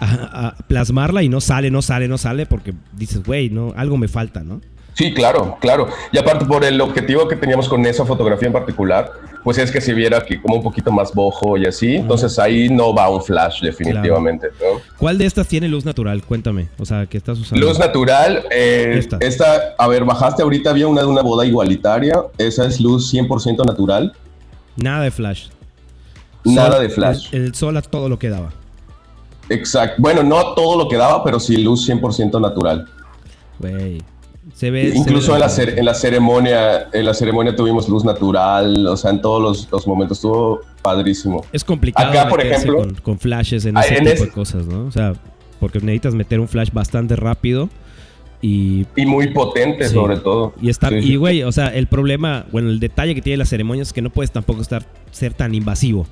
[0.00, 4.08] a, plasmarla y no sale, no sale, no sale porque dices, güey, no, algo me
[4.08, 4.60] falta, ¿no?
[5.00, 5.88] Sí, claro, claro.
[6.12, 9.10] Y aparte por el objetivo que teníamos con esa fotografía en particular,
[9.42, 11.96] pues es que se viera aquí como un poquito más bojo y así.
[11.96, 14.48] Entonces ahí no va un flash definitivamente.
[14.98, 16.22] ¿Cuál de estas tiene luz natural?
[16.22, 16.68] Cuéntame.
[16.78, 17.66] O sea, ¿qué estás usando?
[17.66, 18.44] Luz natural.
[18.50, 19.74] Eh, esta.
[19.78, 22.22] a ver, bajaste ahorita, había una de una boda igualitaria.
[22.36, 24.12] Esa es luz 100% natural.
[24.76, 25.46] Nada de flash.
[26.44, 27.34] Nada de flash.
[27.34, 28.52] El, sol a todo lo que daba.
[29.48, 29.94] Exacto.
[29.96, 32.86] Bueno, no todo lo que daba, pero sí luz 100% natural.
[33.58, 34.02] Güey.
[34.94, 39.20] Incluso en, la en, la ceremonia, en la ceremonia tuvimos luz natural, o sea, en
[39.20, 41.44] todos los, momentos estuvo padrísimo.
[41.52, 44.86] Es complicado Acá, por ejemplo, con, flashes en ah, ese tipo de cosas, ¿no?
[44.86, 45.14] O sea,
[45.58, 47.68] porque necesitas meter un flash bastante rápido
[48.42, 50.54] y, y muy potente sobre todo.
[50.60, 53.82] Y está y güey, o sea, el problema, bueno, el detalle que tiene la ceremonia
[53.82, 56.06] es que no puedes tampoco estar ser tan invasivo.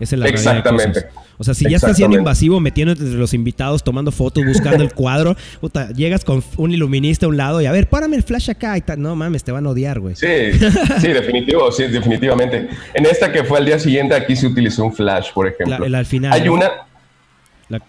[0.00, 1.06] Esa es la Exactamente.
[1.36, 4.92] O sea, si ya estás siendo invasivo, metiéndote entre los invitados, tomando fotos, buscando el
[4.94, 8.50] cuadro, puta, llegas con un iluminista a un lado y a ver, párame el flash
[8.50, 9.00] acá y tal.
[9.00, 10.14] No mames, te van a odiar, güey.
[10.14, 10.52] Sí,
[11.00, 12.68] sí, definitivo, sí, definitivamente.
[12.94, 15.88] En esta que fue al día siguiente, aquí se utilizó un flash, por ejemplo.
[15.88, 16.32] La, al final.
[16.32, 16.70] Hay una.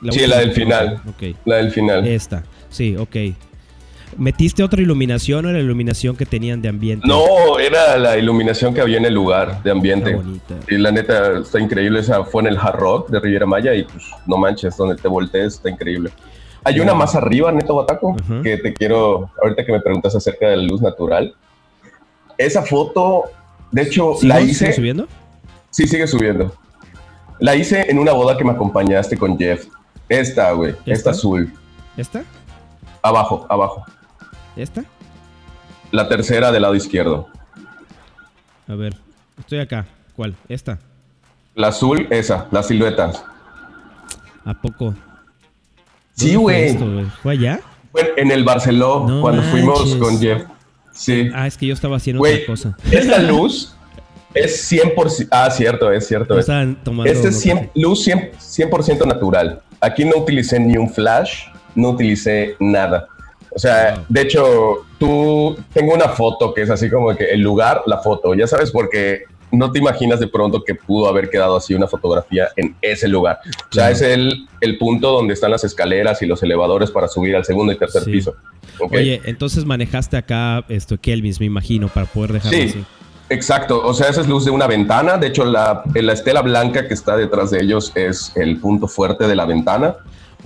[0.10, 1.02] sí, la del final.
[1.16, 1.36] Okay.
[1.46, 2.08] La del final.
[2.08, 2.44] Esta.
[2.70, 3.16] Sí, ok.
[4.18, 7.08] ¿Metiste otra iluminación o era la iluminación que tenían de ambiente?
[7.08, 10.18] No, era la iluminación que había en el lugar de ambiente.
[10.70, 12.00] Y la neta está increíble.
[12.00, 15.08] Esa fue en el Hard Rock de Riviera Maya y pues no manches, donde te
[15.08, 16.12] voltees está increíble.
[16.64, 20.58] Hay una más arriba, Neto Bataco, que te quiero, ahorita que me preguntas acerca de
[20.58, 21.36] la luz natural.
[22.38, 23.26] Esa foto,
[23.72, 24.66] de hecho, la hice.
[24.66, 25.08] ¿Sigue subiendo?
[25.70, 26.56] Sí, sigue subiendo.
[27.40, 29.66] La hice en una boda que me acompañaste con Jeff.
[30.10, 31.54] Esta, güey, esta azul.
[31.98, 32.24] ¿Esta?
[33.02, 33.86] Abajo, abajo.
[34.56, 34.84] ¿Esta?
[35.92, 37.28] La tercera del lado izquierdo.
[38.68, 38.96] A ver,
[39.40, 39.86] estoy acá.
[40.16, 40.36] ¿Cuál?
[40.48, 40.80] ¿Esta?
[41.56, 43.24] La azul, esa, las siluetas.
[44.44, 44.96] ¿A poco?
[46.14, 46.78] Sí, güey.
[47.22, 47.60] Fue, allá?
[47.92, 50.44] Fue en el Barceló, cuando fuimos con Jeff.
[50.94, 51.30] Sí.
[51.34, 52.78] Ah, es que yo estaba haciendo otra cosa.
[52.90, 53.76] Esta luz
[54.34, 55.28] es 100%.
[55.32, 56.38] Ah, cierto, es cierto.
[56.40, 59.62] Esta es 100, luz 100%, 100 natural.
[59.82, 63.08] Aquí no utilicé ni un flash, no utilicé nada.
[63.56, 67.84] O sea, de hecho, tú tengo una foto que es así como que el lugar,
[67.86, 71.74] la foto, ya sabes, porque no te imaginas de pronto que pudo haber quedado así
[71.74, 73.40] una fotografía en ese lugar.
[73.72, 77.34] O sea, es el, el, punto donde están las escaleras y los elevadores para subir
[77.34, 78.36] al segundo y tercer piso.
[78.92, 82.84] Oye, entonces manejaste acá esto Kelvins, me imagino, para poder dejarlo sí.
[83.30, 85.18] Exacto, o sea, esa es luz de una ventana.
[85.18, 89.28] De hecho, la, la estela blanca que está detrás de ellos es el punto fuerte
[89.28, 89.96] de la ventana.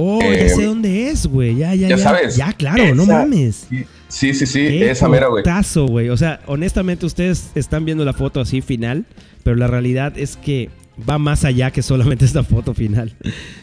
[0.02, 1.58] Oh, ya sé em, dónde es, güey.
[1.58, 1.98] Ya, ya, ya.
[1.98, 2.38] Ya sabes.
[2.38, 3.68] Ya, claro, no mames.
[4.08, 5.44] Sí, sí, sí, esa mera, güey.
[5.90, 6.10] güey.
[6.10, 9.06] O sea, honestamente, ustedes están viendo la foto así final,
[9.44, 10.70] pero la realidad es que
[11.08, 13.14] va más allá que solamente esta foto final.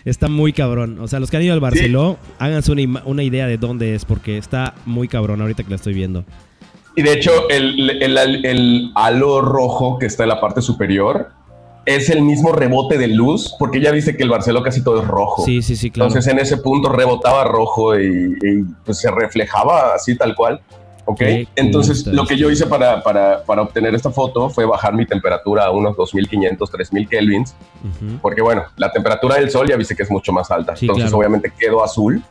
[0.04, 0.98] Está muy cabrón.
[1.00, 4.04] O sea, los que han ido al Barceló, háganse una, una, idea de dónde es,
[4.04, 6.26] porque está muy cabrón ahorita que la estoy viendo.
[6.96, 11.30] Y de hecho, el, el, el halo rojo que está en la parte superior
[11.86, 15.08] es el mismo rebote de luz, porque ya dice que el Barceló casi todo es
[15.08, 15.44] rojo.
[15.44, 16.08] Sí, sí, sí, claro.
[16.08, 20.60] Entonces en ese punto rebotaba rojo y, y, pues se reflejaba así tal cual.
[21.08, 21.22] Ok,
[21.54, 25.66] entonces lo que yo hice para, para, para, obtener esta foto fue bajar mi temperatura
[25.66, 27.54] a unos 2500, 3000 kelvins,
[28.20, 31.52] porque bueno, la temperatura del sol ya viste que es mucho más alta, entonces obviamente
[31.56, 32.24] quedó azul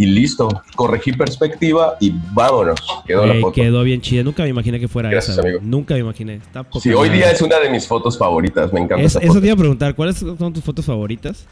[0.00, 3.52] y listo, corregí perspectiva y vámonos, quedó la foto.
[3.52, 5.46] Quedó bien chida, nunca me imaginé que fuera Gracias, esa.
[5.46, 5.60] Amigo.
[5.62, 6.40] Nunca me imaginé.
[6.80, 9.04] sí, hoy día es una de mis fotos favoritas, me encanta.
[9.04, 9.40] Es, esa eso foto.
[9.42, 11.44] te iba a preguntar, ¿cuáles son tus fotos favoritas?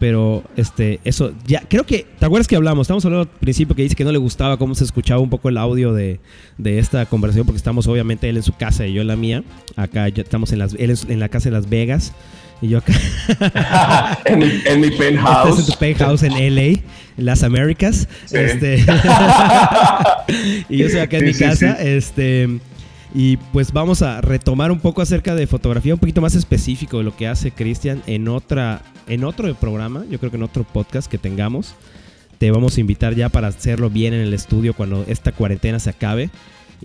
[0.00, 2.86] Pero, este, eso, ya, creo que, ¿te acuerdas que hablamos?
[2.86, 5.48] Estamos hablando al principio que dice que no le gustaba cómo se escuchaba un poco
[5.48, 6.18] el audio de,
[6.58, 9.44] de esta conversación, porque estamos obviamente él en su casa y yo en la mía.
[9.76, 12.12] Acá ya estamos en, las, él en la casa de Las Vegas
[12.60, 12.92] y yo acá.
[14.24, 15.50] en, mi, en mi penthouse.
[15.50, 16.80] Estás en tu penthouse en LA,
[17.16, 18.08] las Américas.
[18.26, 18.36] Sí.
[18.36, 18.76] Este,
[20.68, 21.76] y yo estoy acá en Sí, mi casa.
[21.80, 21.86] sí.
[21.88, 22.58] Este.
[23.16, 27.04] Y pues vamos a retomar un poco acerca de fotografía, un poquito más específico de
[27.04, 31.08] lo que hace Cristian en otra, en otro programa, yo creo que en otro podcast
[31.08, 31.74] que tengamos.
[32.38, 35.90] Te vamos a invitar ya para hacerlo bien en el estudio cuando esta cuarentena se
[35.90, 36.30] acabe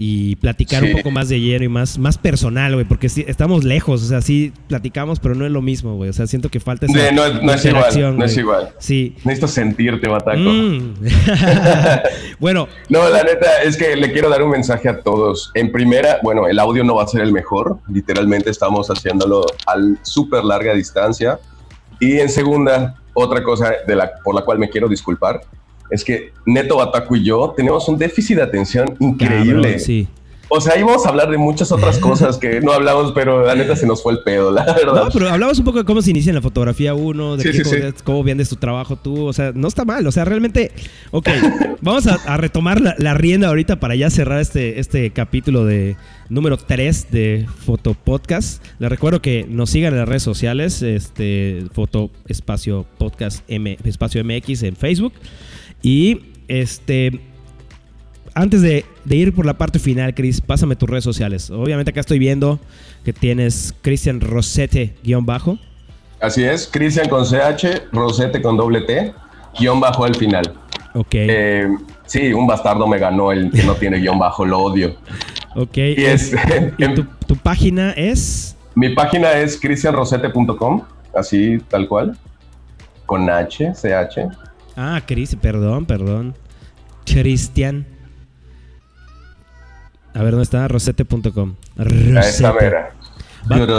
[0.02, 0.91] y platicar Sí.
[0.91, 4.06] un poco más de lleno y más, más personal, güey, porque sí, estamos lejos, o
[4.06, 7.10] sea, sí platicamos, pero no es lo mismo, güey, o sea, siento que falta esa
[7.10, 8.70] Sí, no, no es igual, no es igual.
[8.80, 9.18] Sí.
[9.26, 10.39] Necesito sentirte, Bataco.
[10.39, 10.93] Mm.
[12.39, 15.52] bueno, No, la neta es que le quiero dar un mensaje a todos.
[15.54, 17.80] En primera, bueno, el audio no va a ser el mejor.
[17.89, 21.39] Literalmente estamos haciéndolo al súper larga distancia.
[22.00, 25.41] Y en segunda, otra cosa de la, por la cual me quiero disculpar
[25.89, 29.61] es que Neto Bataco y yo tenemos un déficit de atención increíble.
[29.63, 30.07] cabrón, sí.
[30.51, 33.75] O sea, íbamos a hablar de muchas otras cosas que no hablamos, pero la neta
[33.75, 35.05] se nos fue el pedo, la verdad.
[35.05, 37.49] No, pero hablabas un poco de cómo se inicia en la fotografía uno, de Sí,
[37.49, 38.03] qué, sí, cómo, sí.
[38.03, 40.71] cómo vendes tu trabajo tú, o sea, no está mal, o sea, realmente,
[41.11, 41.29] ok,
[41.81, 45.95] vamos a, a retomar la, la rienda ahorita para ya cerrar este, este capítulo de
[46.29, 48.63] número 3 de Fotopodcast.
[48.79, 54.23] Les recuerdo que nos sigan en las redes sociales, este, Foto Espacio Podcast M, Espacio
[54.23, 55.13] MX en Facebook
[55.82, 57.19] y este...
[58.36, 61.49] Antes de, de ir por la parte final, Chris, pásame tus redes sociales.
[61.49, 62.59] Obviamente acá estoy viendo
[63.03, 65.57] que tienes Cristian Rosete guion bajo.
[66.21, 69.13] Así es, Cristian con CH, Rosete con doble T,
[69.59, 70.53] guion bajo al final.
[70.93, 71.07] Ok.
[71.11, 71.67] Eh,
[72.05, 74.95] sí, un bastardo me ganó el que no tiene guion bajo, lo odio.
[75.55, 75.77] ok.
[75.77, 76.34] Y es,
[76.77, 78.55] ¿Y tu, tu página es.
[78.75, 80.84] mi página es cristianrosete.com,
[81.15, 82.17] así tal cual,
[83.05, 84.49] con H, CH.
[84.82, 86.36] Ah, Chris, perdón, perdón.
[87.05, 87.86] Cristian.
[90.13, 90.67] A ver, ¿dónde está?
[90.69, 91.55] Rosete.com.
[91.75, 92.75] Rosete.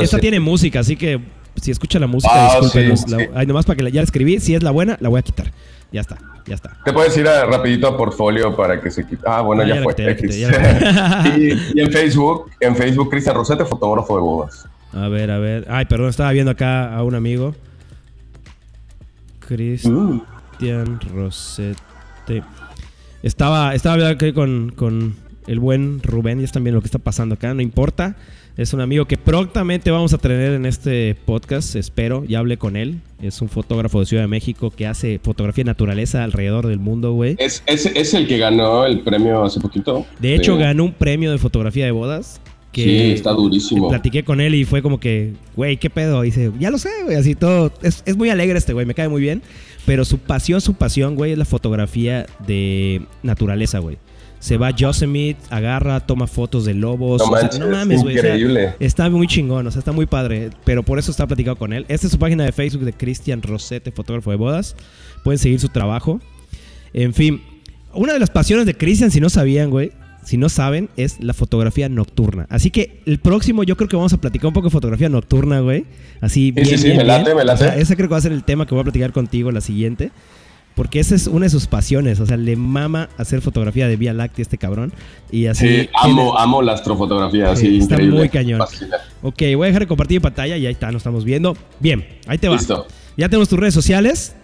[0.03, 1.21] esta tiene música, así que
[1.57, 3.01] si escucha la música, Ah, discúlpenos.
[3.01, 4.39] sí, La- ay, nomás para que la, ya la escribí.
[4.41, 5.51] Si es la buena, la voy a quitar.
[5.93, 6.77] Ya está, ya está.
[6.85, 9.23] Te puedes ir a, rapidito a portfolio para que se quite.
[9.27, 9.95] Ah, bueno, Ah, ya, fue.
[9.95, 14.69] quité, quité, ya y, y en Facebook, en Facebook, Cristian Rosete, fotógrafo de bodas.
[14.93, 15.67] A ver, a ver.
[15.71, 17.55] Ay, perdón, estaba viendo acá a un amigo.
[20.65, 22.43] Cristian Rosete.
[23.23, 26.39] Estaba, estaba hablando aquí con, con el buen Rubén.
[26.41, 27.55] Ya están viendo lo que está pasando acá.
[27.55, 28.15] No importa.
[28.59, 31.77] Es un amigo que prontamente vamos a tener en este podcast.
[31.77, 32.25] Espero.
[32.25, 33.01] Ya hablé con él.
[33.23, 37.13] Es un fotógrafo de Ciudad de México que hace fotografía de naturaleza alrededor del mundo,
[37.13, 37.37] güey.
[37.39, 40.05] Es, es, es el que ganó el premio hace poquito.
[40.19, 40.61] De hecho, Sí.
[40.63, 42.41] ganó un premio de fotografía de bodas.
[42.73, 43.89] Que Sí, está durísimo.
[43.89, 46.23] Platiqué con él y fue como que, güey, ¿qué pedo?
[46.23, 47.73] Y dice, ya lo sé, güey, así todo.
[47.83, 49.43] Es, es muy alegre este güey, me cae muy bien.
[49.87, 53.99] Pero su pasión, su pasión, güey, es la fotografía de naturaleza, güey.
[54.39, 57.21] Se va a Yosemite, agarra, toma fotos de lobos.
[57.21, 58.19] No o sea, manches, no mames, güey.
[58.19, 58.75] o sea, increíble.
[58.81, 60.51] está muy chingón, o sea, está muy padre.
[60.65, 61.85] Pero por eso está platicado con él.
[61.89, 64.77] Esta es su página de Facebook de Cristian Rosete, fotógrafo de bodas.
[65.25, 66.21] Pueden seguir su trabajo.
[66.95, 67.43] En fin,
[67.93, 69.93] una de las pasiones de Cristian, si no sabían, güey,
[70.31, 72.47] si no saben, es la fotografía nocturna.
[72.51, 75.59] Así que el próximo yo creo que vamos a platicar un poco de fotografía nocturna,
[75.59, 75.87] güey.
[76.21, 77.37] Así bien, sí, sí, bien, me late, bien.
[77.39, 77.65] me late.
[77.65, 79.51] O sea, ese creo que va a ser el tema que voy a platicar contigo
[79.51, 80.13] la siguiente.
[80.77, 82.21] Porque esa es una de sus pasiones.
[82.21, 84.93] O sea, le mama hacer fotografía de Vía Láctea este cabrón.
[85.33, 85.67] Y así.
[85.67, 88.19] Sí, tiene- amo, amo la astrofotografía, Sí, sí, está increíble.
[88.19, 88.61] muy cañón.
[88.61, 88.97] Fascina.
[89.21, 91.57] Ok, voy a dejar de compartir pantalla y ahí está, nos estamos viendo.
[91.81, 92.55] Bien, ahí te va.
[92.57, 92.87] Listo.
[93.17, 94.37] Ya tenemos tus redes sociales.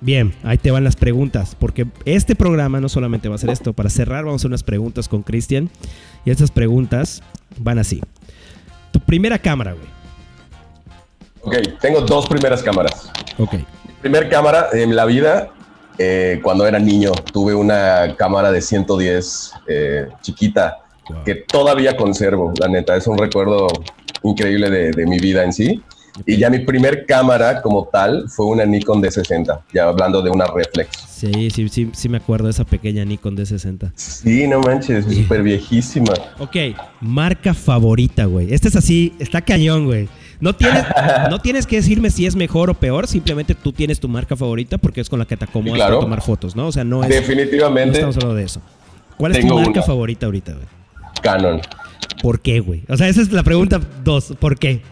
[0.00, 1.56] Bien, ahí te van las preguntas.
[1.58, 3.72] Porque este programa no solamente va a ser esto.
[3.72, 5.70] Para cerrar, vamos a hacer unas preguntas con Cristian.
[6.24, 7.22] Y estas preguntas
[7.58, 8.02] van así.
[8.92, 9.86] Tu primera cámara, güey.
[11.42, 13.10] Ok, tengo dos primeras cámaras.
[13.38, 13.54] Ok.
[14.00, 15.50] Primer cámara en la vida,
[15.98, 20.78] eh, cuando era niño, tuve una cámara de 110 eh, chiquita
[21.08, 21.22] Wow.
[21.22, 22.96] que todavía conservo, la neta.
[22.96, 23.68] Es un recuerdo
[24.24, 25.80] increíble de, de mi vida en sí.
[26.24, 30.46] Y ya mi primer cámara como tal fue una Nikon D60, ya hablando de una
[30.46, 30.88] reflex.
[31.08, 33.92] Sí, sí, sí, sí me acuerdo de esa pequeña Nikon D60.
[33.94, 36.12] Sí, no manches, es súper viejísima.
[36.38, 36.56] Ok,
[37.00, 38.52] marca favorita, güey.
[38.52, 40.08] Este es así, está cañón, güey.
[40.40, 40.84] No tienes,
[41.30, 44.78] no tienes que decirme si es mejor o peor, simplemente tú tienes tu marca favorita
[44.78, 45.96] porque es con la que te acomodas claro.
[45.96, 46.66] para tomar fotos, ¿no?
[46.66, 47.08] O sea, no es.
[47.08, 47.90] Definitivamente.
[47.90, 48.60] No estamos hablando de eso.
[49.16, 49.82] ¿Cuál es tu marca una.
[49.82, 50.66] favorita ahorita, güey?
[51.22, 51.60] Canon.
[52.22, 52.84] ¿Por qué, güey?
[52.88, 54.34] O sea, esa es la pregunta dos.
[54.38, 54.82] ¿Por qué?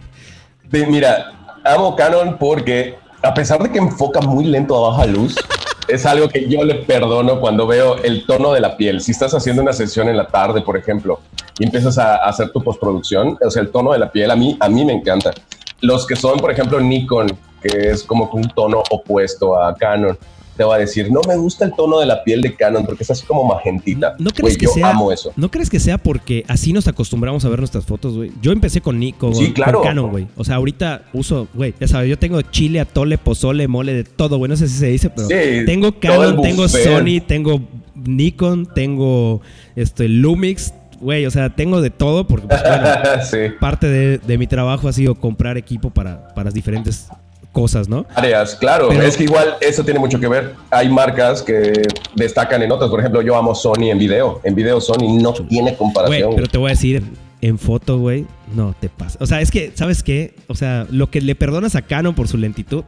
[0.72, 1.32] Sí, mira,
[1.64, 5.36] amo Canon porque a pesar de que enfoca muy lento a baja luz,
[5.88, 9.00] es algo que yo le perdono cuando veo el tono de la piel.
[9.00, 11.20] Si estás haciendo una sesión en la tarde, por ejemplo,
[11.58, 14.56] y empiezas a hacer tu postproducción, o sea, el tono de la piel a mí,
[14.60, 15.32] a mí me encanta.
[15.80, 17.28] Los que son, por ejemplo, Nikon,
[17.62, 20.18] que es como un tono opuesto a Canon,
[20.56, 23.02] te va a decir, no me gusta el tono de la piel de Canon porque
[23.02, 24.14] es así como magentita.
[24.18, 24.90] ¿No crees que yo sea?
[24.90, 25.32] amo eso.
[25.36, 28.32] ¿No crees que sea porque así nos acostumbramos a ver nuestras fotos, güey?
[28.40, 29.78] Yo empecé con Nico, Sí, claro.
[29.80, 30.26] con Canon, güey.
[30.36, 34.38] O sea, ahorita uso, güey, ya sabes, yo tengo chile, atole, pozole, mole, de todo,
[34.38, 34.48] güey.
[34.48, 36.68] No sé si se dice, pero Sí, tengo Canon, tengo.
[36.68, 37.60] Sony, tengo
[37.94, 39.40] Nikon, tengo
[39.76, 41.26] este Lumix, güey.
[41.26, 42.86] O sea, tengo de todo porque, pues, bueno,
[43.30, 43.54] sí.
[43.60, 47.08] parte de, de mi trabajo ha sido comprar equipo para, para diferentes
[47.54, 48.04] cosas, ¿no?
[48.14, 48.88] áreas, claro.
[48.90, 50.54] Pero- es que igual eso tiene mucho que ver.
[50.70, 51.80] Hay marcas que
[52.14, 52.90] destacan en otras.
[52.90, 54.40] Por ejemplo, yo amo Sony en video.
[54.44, 56.34] En video Sony no tiene comparación.
[56.34, 57.02] pero te voy a decir,
[57.40, 59.18] en foto, güey, no te pasa.
[59.20, 60.34] O sea, es que, ¿sabes qué?
[60.48, 62.84] O sea, lo que le perdonas a Canon por su lentitud,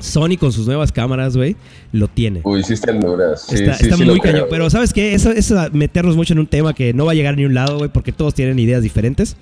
[0.00, 1.56] Sony con sus nuevas cámaras, güey,
[1.92, 2.40] lo tiene.
[2.44, 2.92] Uy, sí está
[3.36, 4.46] sí, está sí muy cañón.
[4.48, 5.12] Pero ¿sabes qué?
[5.14, 7.54] Eso es meternos mucho en un tema que no va a llegar a ni un
[7.54, 9.36] lado, güey, porque todos tienen ideas diferentes.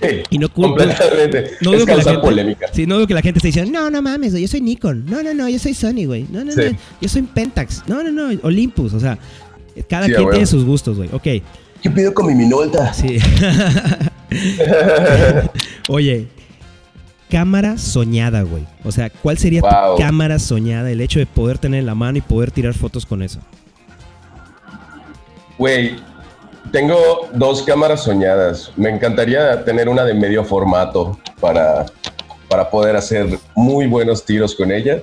[0.00, 1.50] Sí, Y no completamente.
[1.60, 2.66] No es digo que la causar gente, polémica.
[2.72, 5.04] Sí, no digo que la gente esté diciendo, no, no mames, yo soy Nikon.
[5.06, 6.26] No, no, no, yo soy Sony, güey.
[6.30, 6.60] No, no, Sí.
[6.70, 7.82] no, yo soy Pentax.
[7.88, 8.94] No, no, no, Olympus.
[8.94, 9.18] O sea,
[9.88, 11.08] cada Sí, quien tiene sus gustos, güey.
[11.12, 11.42] Ok.
[11.82, 12.92] ¿Qué pido con mi Minolta?
[12.92, 13.18] Sí.
[15.88, 16.28] Oye,
[17.30, 18.64] cámara soñada, güey.
[18.84, 19.96] O sea, ¿cuál sería Wow.
[19.96, 20.90] tu cámara soñada?
[20.90, 23.40] El hecho de poder tener en la mano y poder tirar fotos con eso.
[25.56, 25.96] Güey,
[26.72, 28.72] tengo dos cámaras soñadas.
[28.76, 31.86] Me encantaría tener una de medio formato para,
[32.48, 35.02] para poder hacer muy buenos tiros con ella.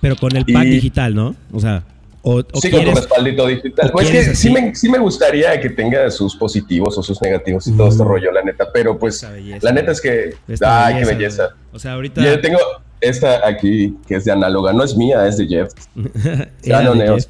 [0.00, 1.34] Pero con el pack Y- digital, ¿no?
[1.52, 1.82] O sea,
[2.22, 2.94] o, o sí, con tu quieres...
[2.96, 3.90] respaldito digital.
[3.92, 7.72] Pues que sí me, sí me gustaría que tenga sus positivos o sus negativos y
[7.76, 8.06] todo este Mm.
[8.08, 8.66] rollo, la neta.
[8.72, 10.34] Pero pues, belleza, la neta es que.
[10.64, 11.50] Ay, qué belleza.
[11.72, 12.22] O sea, ahorita...
[12.22, 12.58] Yo tengo
[13.00, 14.72] esta aquí que es de análoga.
[14.72, 15.72] No es mía, es de Jeff.
[16.62, 17.26] Era no, Jeff.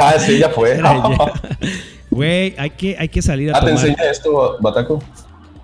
[0.00, 0.80] Ah, sí, ya fue.
[2.10, 5.02] Güey, hay que, hay que salir a Ah, ¿te enseña esto, Bataco?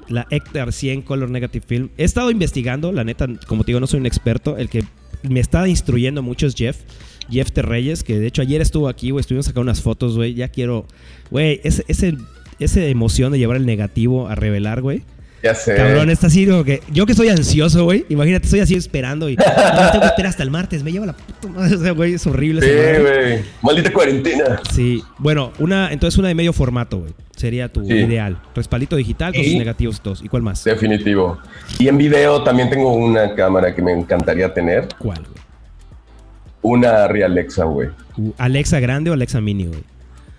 [0.08, 1.90] la Hector 100 Color Negative Film.
[1.96, 4.56] He estado investigando, la neta, como te digo, no soy un experto.
[4.56, 4.84] El que
[5.22, 6.76] me está instruyendo mucho es Jeff.
[7.30, 9.20] Jeff Terreyes, que de hecho ayer estuvo aquí, güey.
[9.20, 10.34] Estuvimos sacando unas fotos, güey.
[10.34, 10.86] Ya quiero.
[11.30, 12.16] Güey, ese, ese,
[12.58, 15.02] esa emoción de llevar el negativo a revelar, güey.
[15.44, 15.74] Ya sé.
[15.76, 16.80] Cabrón, está así como que.
[16.90, 18.06] Yo que soy ansioso, güey.
[18.08, 19.36] Imagínate, estoy así esperando y.
[19.74, 20.82] No, tengo que esperar hasta el martes.
[20.82, 21.76] Me lleva la puta madre.
[21.76, 23.42] O sea, güey, es horrible Sí, güey.
[23.62, 24.60] Maldita cuarentena.
[24.72, 27.12] Sí, bueno, una, entonces una de medio formato, güey.
[27.36, 27.92] Sería tu Sí.
[27.92, 28.40] ideal.
[28.54, 30.22] Respaldito digital con Y- sus negativos y todos.
[30.24, 30.64] ¿Y cuál más?
[30.64, 31.38] Definitivo.
[31.78, 34.88] Y en video también tengo una cámara que me encantaría tener.
[34.98, 35.44] ¿Cuál, güey?
[36.62, 37.88] Una Alexa, güey.
[38.16, 39.80] Uh, ¿Alexa grande o Alexa mini, güey?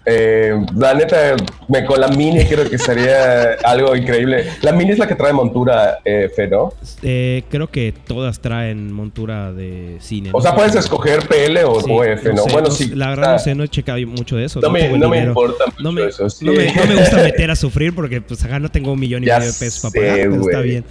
[0.06, 1.36] Eh, la neta,
[1.68, 4.46] me, con la mini creo que sería algo increíble.
[4.62, 6.74] La mini es la que trae montura eh, F, ¿no?
[7.02, 10.30] Eh, creo que todas traen montura de cine.
[10.32, 10.42] O ¿no?
[10.42, 12.44] sea, puedes escoger PL o, Sí, o F, ¿no?
[12.44, 12.92] sé, bueno, no sí.
[12.96, 14.60] La verdad ah, no sé, no he checado mucho de eso.
[14.62, 16.30] No me, no me importa mucho No me, eso.
[16.30, 16.46] sí.
[16.46, 19.24] no me- no me gusta meter a sufrir porque pues acá no tengo un millón
[19.24, 20.86] y Ya medio de pesos para pagar, pero está bien.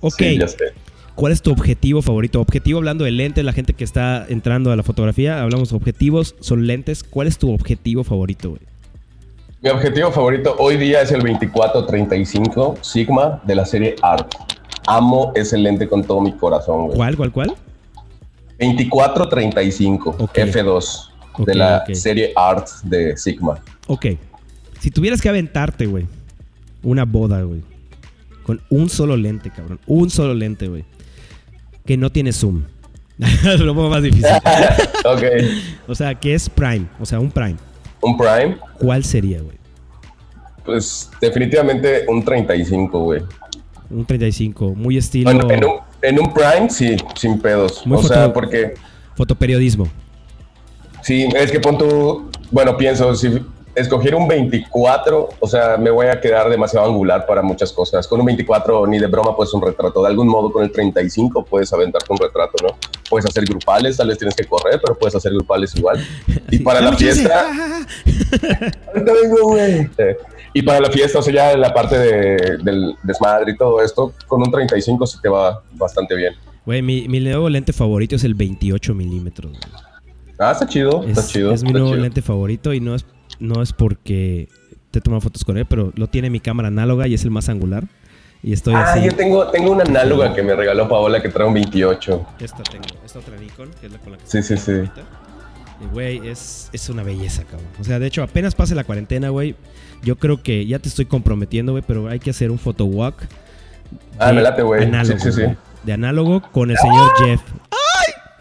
[0.00, 0.56] Ok, Sí, ya sé.
[1.16, 2.40] ¿Cuál es tu objetivo favorito?
[2.40, 6.36] Objetivo hablando de lentes, la gente que está entrando a la fotografía, hablamos de objetivos,
[6.40, 7.02] son lentes.
[7.02, 8.60] ¿Cuál es tu objetivo favorito, güey?
[9.62, 14.32] Mi objetivo favorito hoy día es el 2435 Sigma de la serie Art.
[14.86, 16.96] Amo ese lente con todo mi corazón, güey.
[16.96, 17.54] ¿Cuál, cuál, cuál?
[18.60, 20.34] 2435 Ok.
[20.38, 21.08] F2
[21.38, 23.58] Ok, de la serie Art de Sigma.
[23.88, 24.06] Ok.
[24.80, 26.06] Si tuvieras que aventarte, güey,
[26.82, 27.62] una boda, güey,
[28.44, 30.84] con un solo lente, cabrón, un solo lente, güey,
[31.86, 32.64] que no tiene zoom.
[33.58, 34.26] Lo pongo más difícil.
[35.04, 35.22] ok.
[35.88, 37.56] O sea, que es prime, o sea, un prime.
[38.02, 39.56] Un Prime, ¿Cuál sería, güey?
[40.64, 43.22] pues definitivamente un 35, güey.
[43.88, 45.72] Un 35, muy estilo Bueno, en un,
[46.02, 47.86] en un Prime, sí, sin pedos.
[47.86, 48.74] Muy o foto- sea, porque
[49.16, 49.88] fotoperiodismo.
[51.02, 53.30] sí, es que pon tu, bueno, pienso, si
[53.76, 58.06] escogiera un 24, o sea, me voy a quedar demasiado angular para muchas cosas.
[58.08, 60.02] Con un 24 ni de broma puedes un retrato.
[60.02, 62.76] De algún modo con el 35 puedes aventarte un retrato, ¿no?
[63.08, 66.04] Puedes hacer grupales, tal vez tienes que correr, pero puedes hacer grupales igual.
[66.50, 67.86] Y para la fiesta...
[70.52, 74.14] Y para la fiesta, o sea, ya la parte de- del desmadre y todo esto,
[74.26, 76.32] con un 35 sí te va bastante bien.
[76.64, 79.52] Güey, mi, mi nuevo lente favorito es el 28 milímetros.
[80.38, 81.52] Ah, está chido, Es, está chido.
[81.52, 82.00] es mi nuevo chido.
[82.00, 83.04] lente favorito y no es,
[83.38, 84.48] no es porque
[84.90, 87.30] te he tomado fotos con él, pero lo tiene mi cámara análoga y es el
[87.30, 87.84] más angular.
[88.42, 89.04] Y estoy Ah, así.
[89.04, 92.26] yo tengo, tengo una análoga que me regaló Paola que trae un 28.
[92.38, 94.70] Esta tengo, esta otra Nikon, que es la con la que Sí, sí, sí.
[94.72, 95.02] ahorita.
[95.82, 97.68] Y, güey, es, es una belleza, cabrón.
[97.80, 99.56] O sea, de hecho, apenas pase la cuarentena, güey.
[100.02, 103.26] Yo creo que ya te estoy comprometiendo, güey, pero hay que hacer un photo walk.
[104.18, 104.84] Ah, me late, güey.
[104.84, 105.42] Análogo, Sí, sí, sí.
[105.42, 105.56] güey.
[105.84, 107.40] De análogo con el señor Jeff.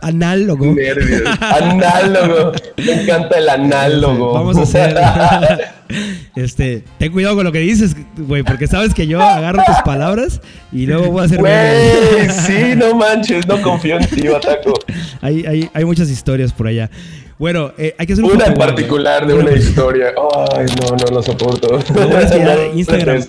[0.05, 0.75] Análogo.
[0.75, 1.23] Nervios.
[1.41, 2.51] Análogo.
[2.77, 4.33] Me encanta el análogo.
[4.33, 4.95] Vamos a hacer.
[6.35, 10.41] este, ten cuidado con lo que dices, güey, porque sabes que yo agarro tus palabras
[10.71, 11.39] y luego voy a hacer.
[11.39, 14.73] Güey, sí, no manches, no confío en ti, Bataco.
[15.21, 16.91] hay, hay, hay muchas historias por allá.
[17.37, 20.13] Bueno, eh, hay que hacer un Una en particular de una historia.
[20.55, 21.67] Ay, no, no lo soporto.
[21.93, 22.61] Lo bueno es que ya No,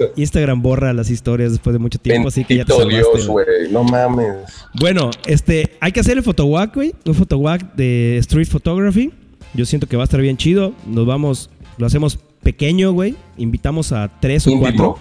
[0.06, 3.26] no Instagram, borra las historias después de mucho tiempo, así que ya te Bendito Dios,
[3.26, 3.44] güey.
[3.46, 3.72] güey.
[3.72, 4.36] No mames.
[4.74, 6.94] Bueno, este, hay que hacer el photowalk, güey.
[7.04, 9.12] Un photowalk de street photography.
[9.54, 10.72] Yo siento que va a estar bien chido.
[10.86, 13.16] Nos vamos, lo hacemos pequeño, güey.
[13.38, 14.94] Invitamos a tres o Íntimo.
[14.94, 14.98] cuatro.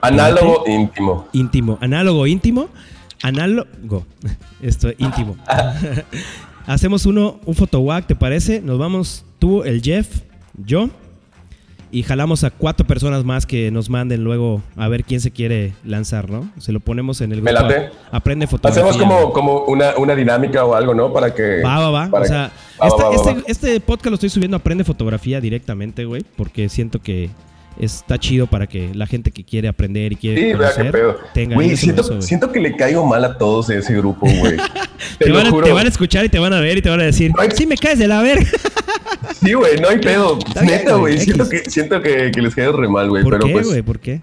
[0.00, 1.28] Análogo íntimo.
[1.32, 1.78] Íntimo.
[1.80, 2.68] Análogo íntimo.
[3.22, 4.06] Análogo.
[4.62, 5.36] Esto, íntimo.
[6.68, 8.60] Hacemos uno, un photowalk, ¿te parece?
[8.60, 10.20] Nos vamos tú, el Jeff,
[10.64, 10.90] yo.
[11.90, 15.72] Y jalamos a cuatro personas más que nos manden luego a ver quién se quiere
[15.82, 16.50] lanzar, ¿no?
[16.58, 17.66] Se lo ponemos en el Me grupo.
[17.70, 17.90] late.
[18.12, 18.84] Aprende fotografía.
[18.90, 21.10] Hacemos como, como una, una dinámica o algo, ¿no?
[21.10, 21.62] Para que.
[21.62, 22.10] Va, va, va.
[22.10, 22.52] para O que- sea,
[22.82, 26.68] va, este, va, este- este podcast lo estoy subiendo a Aprende Fotografía directamente, güey, porque
[26.68, 27.30] siento que
[27.78, 31.16] está chido para que la gente que quiere aprender y quiere Sí, conocer pedo.
[31.34, 34.56] tenga Güey, siento, eso, siento que le caigo mal a todos de ese grupo, güey.
[35.18, 35.66] Te, van, a, juro.
[35.66, 37.48] te van a escuchar y te van a ver y te van a decir, Ay.
[37.54, 38.46] sí, me caes de la verga.
[39.42, 40.38] Sí, güey, no hay pedo.
[40.62, 41.18] Neta, güey.
[41.18, 43.22] Siento, que, siento que, que les caigo re mal, güey.
[43.22, 43.66] ¿Por Pero qué, pues.
[43.68, 43.82] güey?
[43.82, 44.20] ¿Por qué?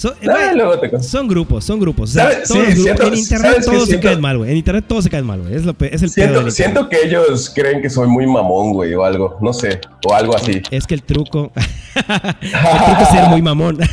[0.00, 2.10] Son, güey, grupos, son grupos.
[2.10, 2.48] O sea, ¿Sabes?
[2.48, 4.50] todos Sí, los grupos- siento- en internet ¿sabes qué todos se caen mal, güey.
[4.50, 5.54] En internet todos se caen mal, güey.
[5.54, 9.04] Es, lo es el Siento, siento que ellos creen que soy muy mamón, güey, o
[9.04, 9.36] algo.
[9.42, 9.78] No sé.
[10.08, 10.62] O algo así.
[10.70, 11.52] Es que el truco.
[11.96, 12.02] el
[12.40, 13.78] truco es ser muy mamón.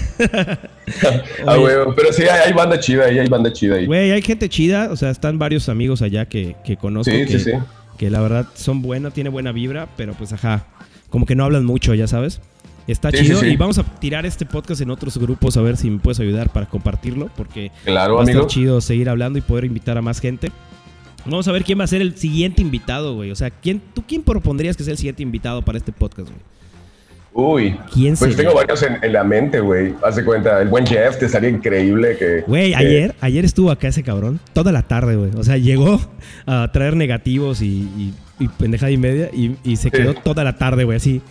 [1.46, 1.76] Ah, güey.
[1.98, 3.86] Pero sí, hay, hay banda chida ahí, hay banda chida ahí.
[3.86, 4.88] Güey, hay gente chida.
[4.92, 7.12] O sea, están varios amigos allá que, que conozco.
[7.12, 7.58] Sí, que, sí, sí.
[7.98, 10.66] que la verdad son buenos, tiene buena vibra, pero pues ajá.
[11.10, 12.40] Como que no hablan mucho, ya sabes.
[12.88, 13.40] Está Sí, chido.
[13.42, 13.48] sí.
[13.48, 16.50] Y vamos a tirar este podcast en otros grupos a ver si me puedes ayudar
[16.52, 17.30] para compartirlo.
[17.36, 20.52] Porque Claro, va a estar chido seguir hablando y poder invitar a más gente.
[21.26, 23.32] Vamos a ver quién va a ser el siguiente invitado, güey.
[23.32, 26.42] O sea, ¿quién, ¿tú quién propondrías que sea el siguiente invitado para este podcast, güey?
[27.34, 27.76] Uy.
[27.94, 28.38] ¿Quién Pues sería?
[28.50, 29.94] tengo varios en, en la mente, güey.
[30.04, 32.42] Haz de cuenta, el buen Jeff te estaría increíble que.
[32.48, 35.32] Güey, que- ayer, ayer estuvo acá ese cabrón, toda la tarde, güey.
[35.36, 36.00] O sea, llegó
[36.48, 37.66] a traer negativos y,
[37.98, 40.20] y, y pendejada y media y, y se quedó Sí.
[40.24, 41.22] toda la tarde, güey, así.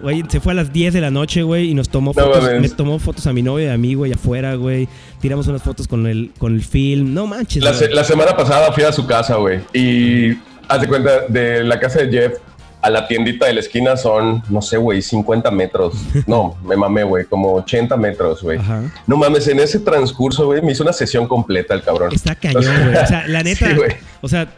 [0.00, 2.42] Güey, se fue a las 10 de la noche, güey, y nos tomó No fotos,
[2.42, 2.60] mames.
[2.60, 4.88] me tomó fotos a mi novia y a mí, güey, afuera, güey.
[5.20, 7.14] Tiramos unas fotos con el, con el film.
[7.14, 9.60] No manches, La, se- la semana pasada fui a su casa, güey.
[9.72, 10.32] Y
[10.68, 12.34] haz de cuenta, de la casa de Jeff
[12.82, 15.94] a la tiendita de la esquina son, no sé, güey, 50 metros.
[16.26, 18.58] No, me mamé, güey, como 80 metros, güey.
[19.06, 22.10] No mames, en ese transcurso, güey, me hizo una sesión completa el cabrón.
[22.12, 22.96] Está cañón, güey.
[22.96, 23.66] O sea, la neta.
[23.74, 23.80] Sí,
[24.20, 24.48] o sea,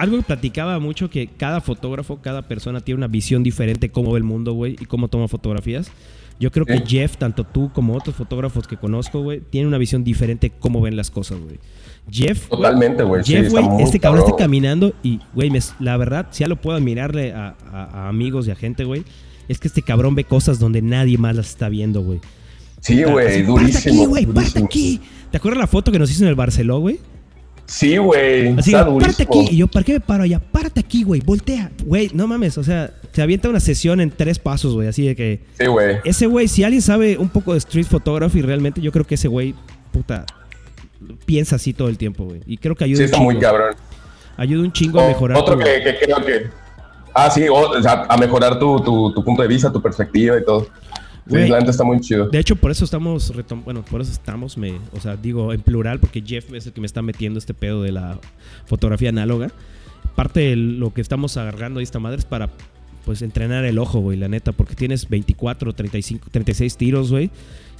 [0.00, 4.18] algo que platicaba mucho que cada fotógrafo, cada persona tiene una visión diferente cómo ve
[4.18, 5.90] el mundo, güey, y cómo toma fotografías.
[6.38, 6.82] Yo creo que.
[6.86, 10.96] Jeff, tanto tú como otros fotógrafos que conozco, güey, tienen una visión diferente cómo ven
[10.96, 11.58] las cosas, güey.
[12.10, 13.22] Jeff, Totalmente, güey.
[13.24, 17.32] Jeff, güey, este cabrón está caminando y, güey, la verdad, si ya lo puedo admirarle
[17.34, 19.04] a, a- a amigos y a gente, güey,
[19.48, 22.20] es que este cabrón ve cosas donde nadie más las está viendo, güey.
[22.80, 24.04] Sí, güey, durísimo.
[24.14, 25.00] aquí, güey, aquí.
[25.30, 26.98] ¿Te acuerdas la foto que nos hizo en el Barceló, güey?
[27.70, 28.48] Sí, güey.
[28.58, 29.28] Así, durísimo.
[29.30, 29.48] aquí.
[29.54, 30.40] Y yo, ¿para qué me paro allá?
[30.40, 31.20] Párate aquí, güey.
[31.20, 31.70] Voltea.
[31.84, 32.58] Güey, no mames.
[32.58, 34.88] O sea, se avienta una sesión en tres pasos, güey.
[34.88, 35.40] Así de que.
[35.58, 35.98] Sí, güey.
[36.04, 39.28] Ese güey, si alguien sabe un poco de street photography, realmente yo creo que ese
[39.28, 39.54] güey,
[39.92, 40.26] puta,
[41.26, 42.40] piensa así todo el tiempo, güey.
[42.46, 43.30] Y creo que ayuda Sí, un está chingo.
[43.30, 43.74] muy cabrón.
[44.36, 45.38] Ayuda un chingo a O- mejorar.
[45.38, 46.46] Otro tu- que, que creo que.
[47.14, 50.36] Ah, sí, o, o sea, a mejorar tu, tu, tu punto de vista, tu perspectiva
[50.38, 50.66] y todo.
[51.30, 51.48] Sí, Güey.
[51.48, 52.28] la neta está muy chido.
[52.28, 53.32] De hecho, por eso estamos,
[53.64, 56.80] bueno, por eso estamos, me, o sea, digo en plural, porque Jeff es el que
[56.80, 58.18] me está metiendo este pedo de la
[58.66, 59.50] fotografía análoga.
[60.16, 62.50] Parte de lo que estamos agarrando a esta madre es para,
[63.04, 67.30] pues, entrenar el ojo, güey, la neta, porque tienes 24, 35, 36 tiros, güey,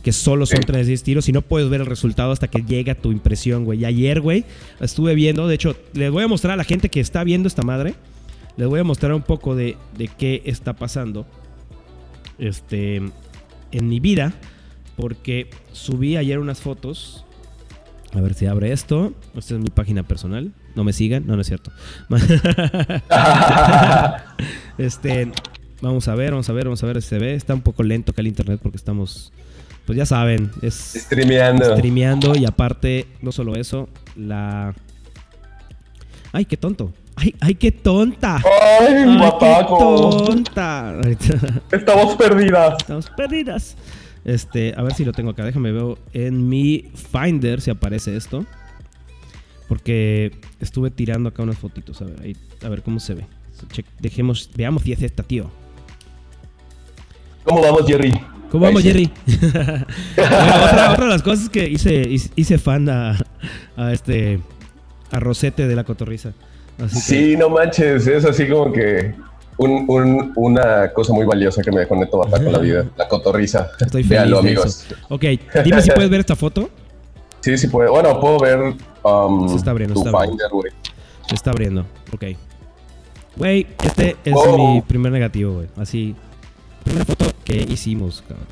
[0.04, 0.66] que solo son Sí.
[0.66, 3.80] 36 tiros y no puedes ver el resultado hasta que llega tu impresión, güey.
[3.80, 4.44] Y ayer, güey,
[4.80, 7.62] estuve viendo, de hecho, les voy a mostrar a la gente que está viendo esta
[7.62, 7.94] madre,
[8.56, 11.26] les voy a mostrar un poco de, de qué está pasando.
[12.38, 13.02] Este,
[13.72, 14.32] en mi vida
[14.96, 17.24] porque subí ayer unas fotos.
[18.12, 19.14] A ver si abre esto.
[19.36, 20.52] Esta es mi página personal.
[20.74, 21.26] No me sigan.
[21.26, 21.70] No, no es cierto.
[24.78, 25.30] este,
[25.80, 27.34] vamos a ver, vamos a ver, vamos a ver si se ve.
[27.34, 29.32] Está un poco lento acá el internet porque estamos,
[29.86, 31.76] pues ya saben, es Streameando.
[31.76, 34.74] streameando y aparte, no solo eso, la...
[36.32, 36.92] ¡Ay, qué tonto!
[37.20, 38.36] ¡Ay, ay qué tonta!
[38.36, 40.24] ¡Ay, ¡Ay, qué guapaco!
[40.24, 40.94] tonta!
[41.70, 42.76] Estamos perdidas.
[42.78, 43.76] Estamos perdidas.
[44.24, 45.44] Este, a ver si lo tengo acá.
[45.44, 48.46] Déjame ver en mi Finder si aparece esto.
[49.68, 52.00] Porque estuve tirando acá unas fotitos.
[52.00, 53.26] A ver, ahí, a ver cómo se ve.
[53.98, 55.50] Dejemos, veamos si es esta, tío.
[57.44, 58.18] ¿Cómo vamos, Jerry?
[58.50, 59.10] ¿Cómo vamos, Jerry?
[60.16, 63.18] bueno, otra, otra de las cosas que hice, hice, hice fan a,
[63.76, 64.40] a este
[65.10, 66.32] a Rosete de la Cotorriza.
[66.84, 69.14] Así que, Sí, no manches, es así como que
[69.58, 73.08] un- un- una cosa muy valiosa que me dejó Neto Bataco en la vida, la
[73.08, 73.68] cotorriza.
[73.80, 74.08] estoy feliz.
[74.08, 74.86] Véanlo, de amigos.
[74.86, 74.94] eso.
[75.08, 75.24] Ok,
[75.64, 76.68] dime si puedes ver esta foto.
[77.42, 77.90] Sí, sí puedo.
[77.92, 80.10] Bueno, puedo ver um, Se está abriendo, tu está
[80.50, 80.72] güey.
[81.26, 81.86] Se está abriendo.
[82.12, 82.24] Ok.
[83.36, 84.74] Güey, este es Oh.
[84.74, 85.66] mi primer negativo, güey.
[85.78, 86.14] Así.
[86.84, 88.46] Primera foto que hicimos, cabrón.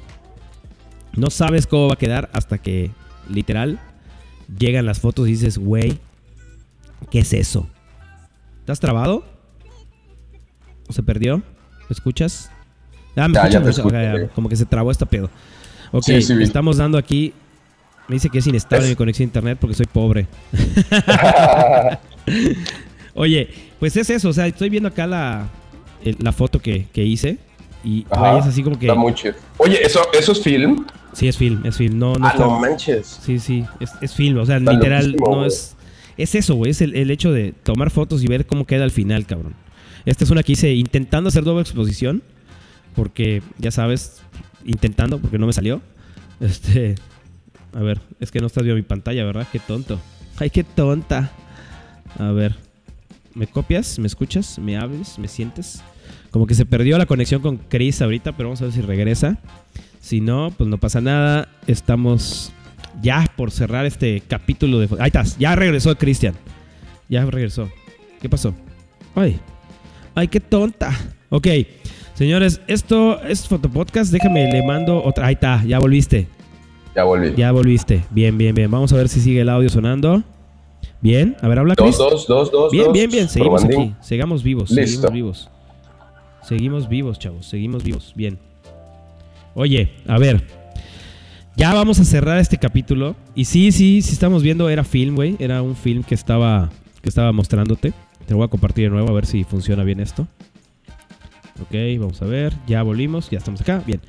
[1.16, 2.90] No sabes cómo va a quedar hasta que,
[3.28, 3.78] literal,
[4.58, 5.98] llegan las fotos y dices, güey,
[7.10, 7.66] ¿qué es eso?
[8.68, 9.24] ¿Estás trabado?
[10.90, 11.38] ¿O se perdió?
[11.38, 11.42] ¿Me
[11.88, 12.50] escuchas?
[13.16, 15.30] Ah, me Ya, escucho, ok, ya, como que se trabó esta pedo.
[15.90, 16.44] Ok, Sí, sí, vi.
[16.44, 17.32] estamos dando aquí.
[18.08, 20.26] Me dice que es inestable Es- mi conexión a internet porque soy pobre.
[23.14, 23.48] Oye,
[23.80, 25.46] pues es eso, o sea, estoy viendo acá la,
[26.18, 27.38] la foto que, que hice
[27.82, 28.84] y Ajá, es así como que...
[28.86, 29.32] Está muy chido.
[29.56, 30.84] Oye, ¿eso, ¿eso es film?
[31.14, 33.18] Sí, es film, es film, no, no ah, está- no manches.
[33.24, 35.74] Sí, sí, es, es film, o sea, Está literal, no es...
[36.18, 38.90] Es eso, güey, es el, el hecho de tomar fotos y ver cómo queda al
[38.90, 39.54] final, cabrón.
[40.04, 42.22] Esta es una que hice intentando hacer doble exposición,
[42.94, 44.20] porque, ya sabes,
[44.66, 45.80] intentando, porque no me salió.
[46.40, 46.96] Este...
[47.74, 49.46] A ver, es que no estás viendo mi pantalla, ¿verdad?
[49.52, 50.00] Qué tonto.
[50.38, 51.30] Ay, qué tonta.
[52.18, 52.56] A ver.
[53.34, 53.98] ¿Me copias?
[53.98, 54.58] ¿Me escuchas?
[54.58, 55.18] ¿Me hables?
[55.18, 55.82] ¿Me sientes?
[56.30, 59.38] Como que se perdió la conexión con Chris ahorita, pero vamos a ver si regresa.
[60.00, 61.48] Si no, pues no pasa nada.
[61.66, 62.52] Estamos
[63.02, 64.88] ya por cerrar este capítulo de...
[65.00, 66.34] Ahí estás, ya regresó Cristian.
[67.08, 67.68] Ya regresó.
[68.20, 68.54] ¿Qué pasó?
[69.14, 69.38] Ay.
[70.14, 70.90] Ay, qué tonta.
[71.30, 71.46] Ok.
[72.14, 74.12] Señores, esto es Fotopodcast.
[74.12, 75.26] Déjame, le mando otra.
[75.26, 76.26] Ahí está, ya volviste.
[76.94, 77.34] Ya volví.
[77.36, 78.04] Ya volviste.
[78.10, 78.70] Bien, bien, bien.
[78.70, 80.22] Vamos a ver si sigue el audio sonando.
[81.00, 81.36] Bien.
[81.40, 81.96] A ver, habla Dos, Chris.
[81.98, 82.72] dos, dos, dos.
[82.72, 82.92] Bien, dos.
[82.92, 83.28] bien, bien.
[83.28, 83.92] Seguimos Probandín.
[83.92, 84.04] aquí.
[84.06, 84.70] Seguimos vivos.
[84.70, 84.84] Listo.
[85.08, 85.50] Seguimos vivos.
[86.42, 87.46] Seguimos vivos, chavos.
[87.46, 88.12] Seguimos vivos.
[88.16, 88.38] Bien.
[89.54, 90.57] Oye, a ver.
[91.58, 93.16] Ya vamos a cerrar este capítulo.
[93.34, 94.68] Y sí, sí, sí estamos viendo.
[94.68, 95.34] Era film, güey.
[95.40, 96.70] Era un film que estaba,
[97.02, 97.92] que estaba mostrándote.
[98.26, 100.28] Te lo voy a compartir de nuevo a ver si funciona bien esto.
[101.60, 102.54] Ok, vamos a ver.
[102.68, 103.28] Ya volvimos.
[103.28, 103.82] Ya estamos acá.
[103.84, 104.00] Bien.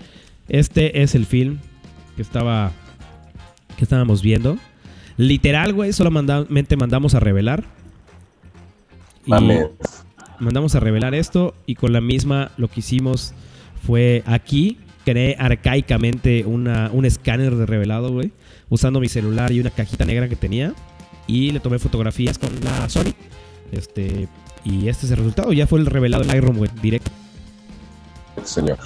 [0.48, 1.58] Este es el film
[2.16, 2.72] que estaba.
[3.78, 4.60] Que estábamos viendo.
[5.18, 5.92] Literal, güey.
[5.92, 7.64] Solamente mandamos a revelar.
[9.26, 9.70] Y Mames.
[10.40, 11.56] mandamos a revelar esto.
[11.66, 13.34] Y con la misma lo que hicimos
[13.82, 14.78] fue aquí.
[15.10, 18.32] Creé arcaicamente una, un escáner de revelado, güey.
[18.70, 20.76] Usando mi celular y una cajita negra que tenía.
[21.26, 23.14] Y le tomé fotografías con la Sony.
[23.72, 24.28] Este.
[24.64, 25.52] Y este es el resultado.
[25.52, 26.70] Ya fue el revelado en Lightroom, güey.
[26.80, 27.10] Directo.
[28.44, 28.78] Señor.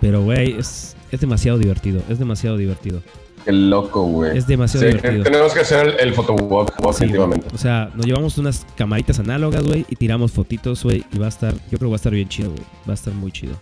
[0.00, 2.02] Pero, güey, es, es demasiado divertido.
[2.08, 3.02] Es demasiado divertido.
[3.44, 4.38] Qué loco, güey.
[4.38, 5.24] Es demasiado Sí, divertido.
[5.24, 7.06] Tenemos que hacer el, el photowalk, Sí,
[7.52, 11.30] o sea, nos llevamos unas camaritas análogas, güey, y tiramos fotitos, güey, y va a
[11.30, 12.62] estar, yo creo que va a estar bien chido, güey.
[12.88, 13.54] Va a estar muy chido.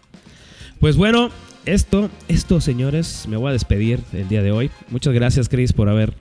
[0.83, 1.31] Pues bueno,
[1.65, 4.69] esto, esto, señores, me voy a despedir el día de hoy.
[4.91, 6.13] Muchas gracias, Chris, por haber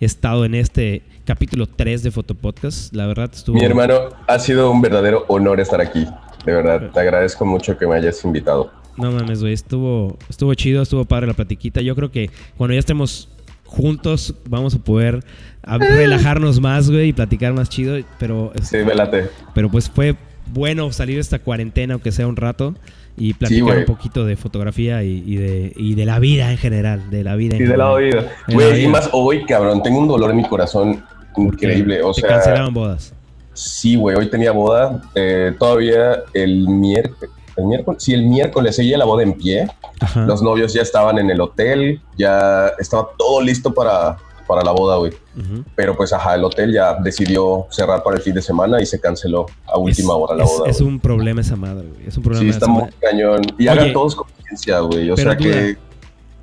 [0.00, 2.92] estado en este capítulo 3 de Fotopodcast.
[2.92, 3.54] La verdad estuvo...
[3.56, 6.08] Mi hermano, ha sido un verdadero honor estar aquí.
[6.44, 8.72] De verdad, te agradezco mucho que me hayas invitado.
[8.96, 11.80] No mames, güey, estuvo, estuvo chido, estuvo padre la platiquita.
[11.80, 13.28] Yo creo que cuando ya estemos
[13.64, 15.24] juntos vamos a poder
[15.62, 17.96] a- relajarnos más, güey, y platicar más chido.
[18.18, 19.28] Pero, Sí, velate.
[19.54, 20.16] pero pues fue
[20.52, 22.74] bueno salir de esta cuarentena, aunque sea un rato,
[23.16, 27.10] y platicar un poquito de fotografía y, y de, y de la vida en general,
[27.10, 27.92] de la vida en Y de la general.
[27.94, 28.20] oída.
[28.22, 28.88] De la Güey, y vida.
[28.90, 31.04] más hoy, cabrón, tengo un dolor en mi corazón
[31.36, 32.02] increíble.
[32.02, 33.12] O Te sea, cancelaban bodas.
[33.52, 35.02] sí, güey, hoy tenía boda.
[35.14, 37.30] Eh, todavía el miércoles.
[37.56, 39.66] El miércoles, sí, el miércoles seguía la boda en pie.
[40.00, 40.24] Ajá.
[40.24, 44.16] Los novios ya estaban en el hotel, ya estaba todo listo para,
[44.50, 45.12] para la boda, güey.
[45.38, 45.64] Ujú.
[45.76, 48.98] Pero pues, ajá, el hotel ya decidió cerrar para el fin de semana y se
[49.00, 50.70] canceló a última Es- hora la es, boda.
[50.70, 50.92] es güey.
[50.92, 52.08] un problema esa madre, güey.
[52.08, 53.42] Es un problema Sí, está muy cañón.
[53.58, 55.08] Y Oye, hagan todos conciencia, güey.
[55.10, 55.76] O sea que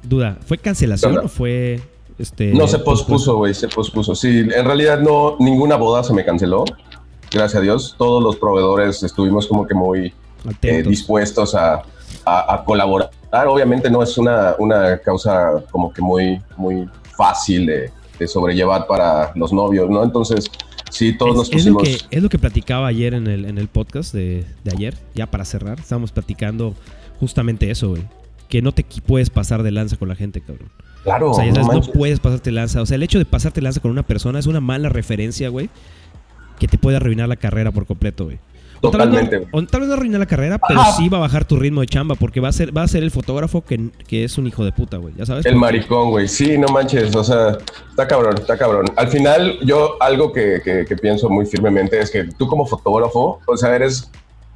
[0.04, 1.24] Duda, ¿fue cancelación Duda.
[1.26, 1.82] o fue
[2.18, 4.16] este no se pospuso, güey, se pospuso.
[4.16, 6.64] Sí, en realidad no, ninguna boda se me canceló.
[7.32, 7.96] Gracias a Dios.
[7.98, 10.14] Todos los proveedores estuvimos como que muy
[10.62, 11.82] eh, dispuestos a,
[12.26, 13.10] a- a colaborar.
[13.48, 16.88] Obviamente no es una, una causa como que muy, muy
[17.18, 20.04] fácil de, de sobrellevar para los novios, ¿no?
[20.04, 20.50] Entonces,
[20.90, 22.08] sí, todos nos es, es lo pusimos...
[22.10, 25.28] que, es lo que platicaba ayer en el, en el podcast de, de ayer, ya
[25.28, 25.80] para cerrar.
[25.80, 26.74] Estábamos platicando
[27.20, 28.04] justamente eso, güey.
[28.50, 30.70] Que no te puedes pasar de lanza con la gente, cabrón.
[31.04, 32.82] Claro, O sea, ya no sabes, no, puedes pasarte lanza.
[32.82, 35.70] O sea, el hecho de pasarte lanza con una persona es una mala referencia, güey.
[36.60, 38.40] Que te puede arruinar la carrera por completo, güey.
[38.82, 39.40] Totalmente.
[39.40, 42.16] Tal vez, no, arruina la carrera, pero sí va a bajar tu ritmo de chamba
[42.16, 44.72] porque va a ser, va a ser el fotógrafo que, que es un hijo de
[44.72, 45.14] puta, güey.
[45.18, 45.46] Ya sabes.
[45.46, 46.28] El maricón, güey.
[46.28, 47.16] Sí, no manches.
[47.16, 47.58] O sea,
[47.90, 48.86] está cabrón, está cabrón.
[48.96, 53.58] Al final, yo algo que, que, pienso muy firmemente es que tú como fotógrafo, o
[53.58, 54.12] sea, eres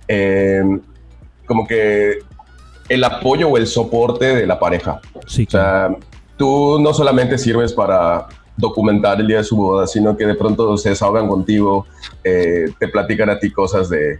[0.08, 0.64] eh,
[1.46, 2.20] como que
[2.90, 5.00] el apoyo o el soporte de la pareja.
[5.28, 5.46] Sí.
[5.48, 5.96] O sea,
[6.38, 8.28] tú no solamente sirves para
[8.62, 11.86] documentar el día de su boda, sino que de pronto se desahogan contigo,
[12.24, 14.20] eh, te platican a ti cosas de,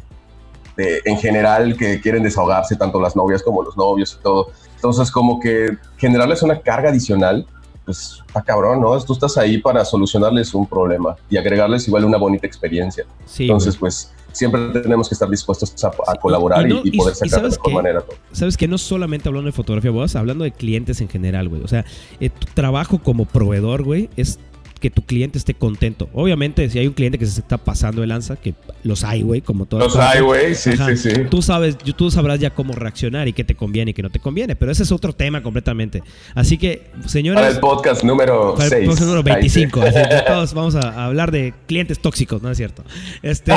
[0.78, 4.50] en general que quieren desahogarse, tanto las novias como los novios y todo.
[4.76, 7.46] Entonces, como que generarles una carga adicional,
[7.86, 9.00] pues está cabrón, ¿no?
[9.02, 13.06] Tú estás ahí para solucionarles un problema y agregarles igual una bonita experiencia.
[13.38, 18.02] Entonces, pues siempre tenemos que estar dispuestos a, colaborar y, poder sacar de mejor manera
[18.02, 18.16] todo.
[18.32, 21.64] Sabes que no solamente hablando de fotografía, vos hablando de clientes en general, güey.
[21.64, 21.86] O sea,
[22.20, 24.40] eh, tu trabajo como proveedor, güey, es
[24.82, 26.10] que tu cliente esté contento.
[26.12, 29.42] Obviamente, si hay un cliente que se está pasando de lanza, que los hay, güey,
[29.42, 29.84] como todos.
[29.84, 31.10] Los hay, güey, sí, sí, sí.
[31.30, 34.20] Tú sabes, tú sabrás ya cómo reaccionar y qué te conviene y qué no te
[34.20, 36.04] conviene, pero ese es otro tema completamente.
[36.34, 37.42] Así que, señores.
[37.42, 38.72] Para el podcast número 6.
[38.72, 39.82] el podcast número 25.
[40.28, 42.84] todos vamos a hablar de clientes tóxicos, ¿no es cierto?
[43.22, 43.54] Este.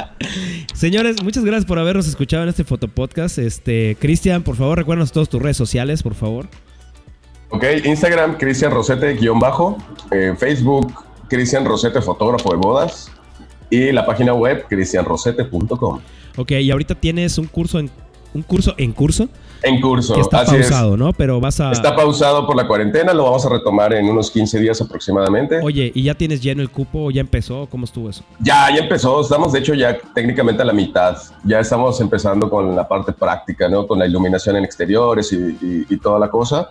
[0.74, 3.38] señores, muchas gracias por habernos escuchado en este fotopodcast.
[3.38, 6.48] Este, Cristian, por favor, recuérdanos todas tus redes sociales, por favor.
[7.50, 9.76] Ok, Instagram, Cristian Rosete, guion bajo.
[10.38, 10.92] Facebook,
[11.28, 13.10] Cristian Rosete, fotógrafo de bodas.
[13.70, 16.00] Y la página web, cristianrosete.com.
[16.36, 17.90] Ok, y ahorita tienes un curso en,
[18.34, 19.28] un curso en curso
[19.62, 20.18] en curso.
[20.20, 21.12] está pausado, ¿no?
[21.12, 21.72] Pero vas a.
[21.72, 25.60] Está pausado por la cuarentena, lo vamos a retomar en unos 15 días aproximadamente.
[25.62, 27.10] Oye, ¿y ya tienes lleno el cupo?
[27.10, 27.66] ¿Ya empezó?
[27.70, 28.24] ¿Cómo estuvo eso?
[28.38, 29.20] Ya, ya empezó.
[29.20, 31.16] Estamos, de hecho, ya técnicamente a la mitad.
[31.44, 33.86] Ya estamos empezando con la parte práctica, ¿no?
[33.86, 36.68] Con la iluminación en exteriores y, toda la cosa.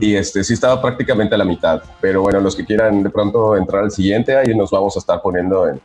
[0.00, 1.82] Y este, sí estaba prácticamente a la mitad.
[2.00, 5.22] Pero bueno, los que quieran de pronto entrar al siguiente, ahí nos vamos a estar
[5.22, 5.80] poniendo en,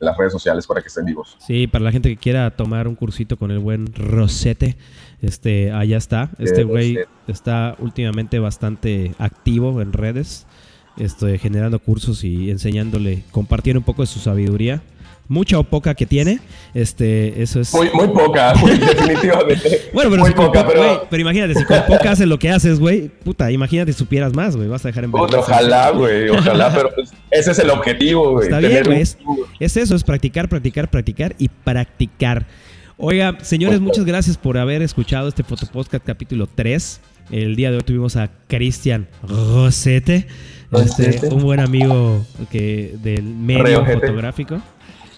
[0.00, 1.36] las redes sociales para que estén vivos.
[1.38, 4.76] Sí, para la gente que quiera tomar un cursito con el buen Rosete,
[5.20, 6.30] este, allá está.
[6.38, 10.46] Este güey está últimamente bastante activo en redes,
[10.96, 14.82] este, generando cursos y enseñándole, compartiendo un poco de su sabiduría.
[15.28, 16.40] Mucha o poca que tiene,
[16.72, 17.74] este, eso es.
[17.74, 19.90] Muy, muy poca, definitivamente.
[19.92, 21.06] bueno, pero, muy poca, pero...
[21.10, 21.20] pero...
[21.20, 24.68] imagínate, si con poca haces lo que haces, güey, puta, imagínate si supieras más, güey,
[24.68, 26.90] vas a dejar en Ojalá, güey, ojalá, pero
[27.30, 28.46] ese es el objetivo, güey.
[28.46, 29.02] Está bien, güey.
[29.02, 32.46] es eso, es practicar, practicar, practicar y practicar.
[33.00, 37.00] Oiga, señores, muchas gracias por haber escuchado este Fotopodcast capítulo 3.
[37.30, 40.26] El día de hoy tuvimos a Cristian Rosete,
[40.72, 44.60] este, un buen amigo que, del medio fotográfico.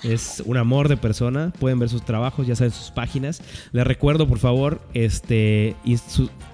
[0.03, 1.53] Es un amor de persona.
[1.59, 3.43] Pueden ver sus trabajos, ya saben sus páginas.
[3.73, 5.77] Les recuerdo, por favor, este,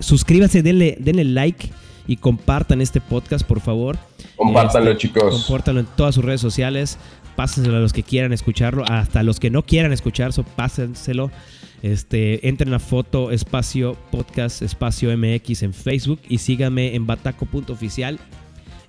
[0.01, 1.71] suscríbanse, denle, denle like
[2.07, 3.99] y compartan este podcast, por favor.
[4.37, 5.45] Compártanlo, este, chicos.
[5.45, 6.99] Compártanlo en todas sus redes sociales
[7.37, 11.31] pásenselo a los que quieran escucharlo, hasta los que no quieran escucharlo, pásenselo.
[11.83, 18.19] Este, entren a foto espacio podcast espacio MX en Facebook y síganme en bataco.oficial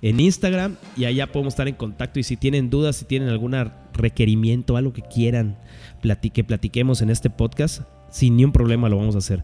[0.02, 3.54] en Instagram y allá podemos estar en contacto y si tienen dudas, si tienen algún
[3.92, 5.56] requerimiento, algo que quieran
[6.00, 9.42] platique, platiquemos en este podcast, sin ningún problema lo vamos a hacer.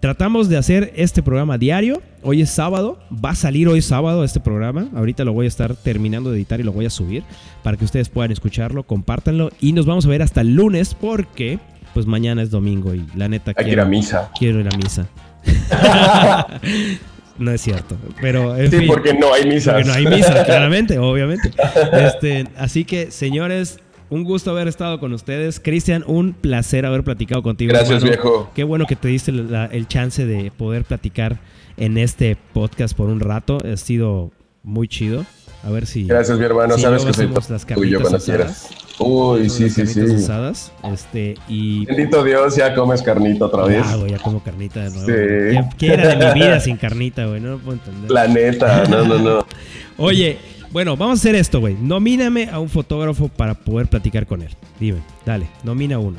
[0.00, 2.02] Tratamos de hacer este programa diario.
[2.22, 2.98] Hoy es sábado.
[3.12, 4.88] Va a salir hoy sábado este programa.
[4.94, 7.24] Ahorita lo voy a estar terminando de editar y lo voy a subir
[7.62, 9.50] para que ustedes puedan escucharlo, compártanlo.
[9.58, 11.58] Y nos vamos a ver hasta el lunes porque
[11.94, 14.30] pues mañana es domingo y la neta Hay quiero, que ir a misa.
[14.38, 15.08] Quiero ir a misa.
[17.38, 17.96] no es cierto.
[18.20, 19.72] Pero sí, porque no hay misa.
[19.72, 21.50] Porque no hay misa, claramente, obviamente.
[21.92, 25.60] Este, así que, señores, un gusto haber estado con ustedes.
[25.60, 27.72] Cristian, un placer haber platicado contigo.
[27.72, 28.50] Gracias, viejo.
[28.54, 31.38] Qué bueno que te diste el chance de poder platicar
[31.76, 33.58] en este podcast por un rato.
[33.64, 34.30] Ha sido
[34.62, 35.24] muy chido.
[35.64, 36.04] A ver si.
[36.04, 36.78] Gracias, mi hermano.
[36.78, 37.28] Sabes que soy
[37.74, 38.68] tuyo cuando quieras.
[38.98, 40.00] Uy, sí, sí, sí.
[40.00, 41.84] Usadas, este, y...
[41.84, 43.84] Bendito Dios, ya comes carnita otra vez.
[43.84, 45.06] Ah, güey, ya como carnita de nuevo.
[45.06, 45.76] Sí.
[45.76, 47.40] ¿Qué, era de mi vida sin carnita, güey?
[47.40, 48.10] No lo puedo entender.
[48.10, 49.46] La neta, no, no, no.
[49.98, 50.38] Oye,
[50.70, 51.74] bueno, vamos a hacer esto, güey.
[51.74, 54.56] Nomíname a un fotógrafo para poder platicar con él.
[54.80, 56.18] Dime, dale, nomina uno.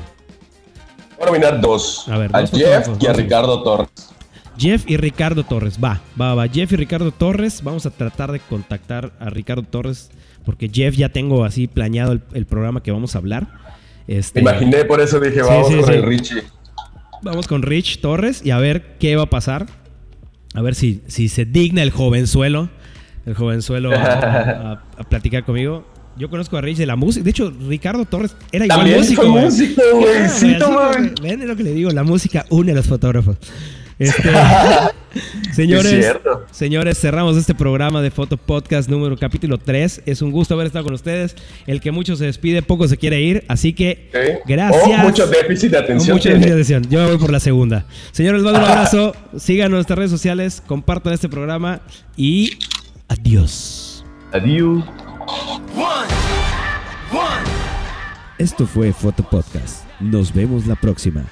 [1.16, 2.08] Voy a nominar dos.
[2.08, 3.90] A ver, a Jeff y a Ricardo Torres.
[4.58, 5.78] Jeff y Ricardo Torres.
[5.82, 6.48] Va, va, va.
[6.48, 7.62] Jeff y Ricardo Torres.
[7.62, 10.10] Vamos a tratar de contactar a Ricardo Torres.
[10.44, 13.46] Porque Jeff ya tengo así planeado el, programa que vamos a hablar.
[14.06, 16.42] Este, imaginé, por eso dije, vamos con el Richie.
[17.22, 19.66] Vamos con Rich Torres y a ver qué va a pasar.
[20.54, 22.70] A ver si, si se digna el jovenzuelo
[23.28, 25.84] el jovenzuelo a, a, platicar conmigo.
[26.16, 27.22] Yo conozco a Rich de la música.
[27.22, 29.22] De hecho, Ricardo Torres era igual músico.
[29.22, 30.28] Fue músico, güey.
[30.30, 30.56] Sí,
[31.46, 33.36] lo que le digo, la música une a los fotógrafos.
[33.98, 34.30] Este,
[35.52, 36.06] señores,
[36.52, 40.02] señores, cerramos este programa de Foto Podcast número capítulo 3.
[40.06, 41.34] Es un gusto haber estado con ustedes.
[41.66, 43.44] El que mucho se despide, poco se quiere ir.
[43.48, 45.00] Así que, gracias.
[45.00, 46.16] Oh, mucho déficit de atención.
[46.16, 46.86] Mucho déficit de atención.
[46.88, 47.86] Yo me voy por la segunda.
[48.12, 49.14] Señores, les mando un abrazo.
[49.36, 51.80] Sigan nuestras redes sociales, compartan este programa
[52.16, 52.56] y
[53.08, 54.04] adiós.
[54.32, 54.84] Adiós.
[58.38, 59.84] Esto fue Foto Podcast.
[59.98, 61.24] Nos vemos la próxima.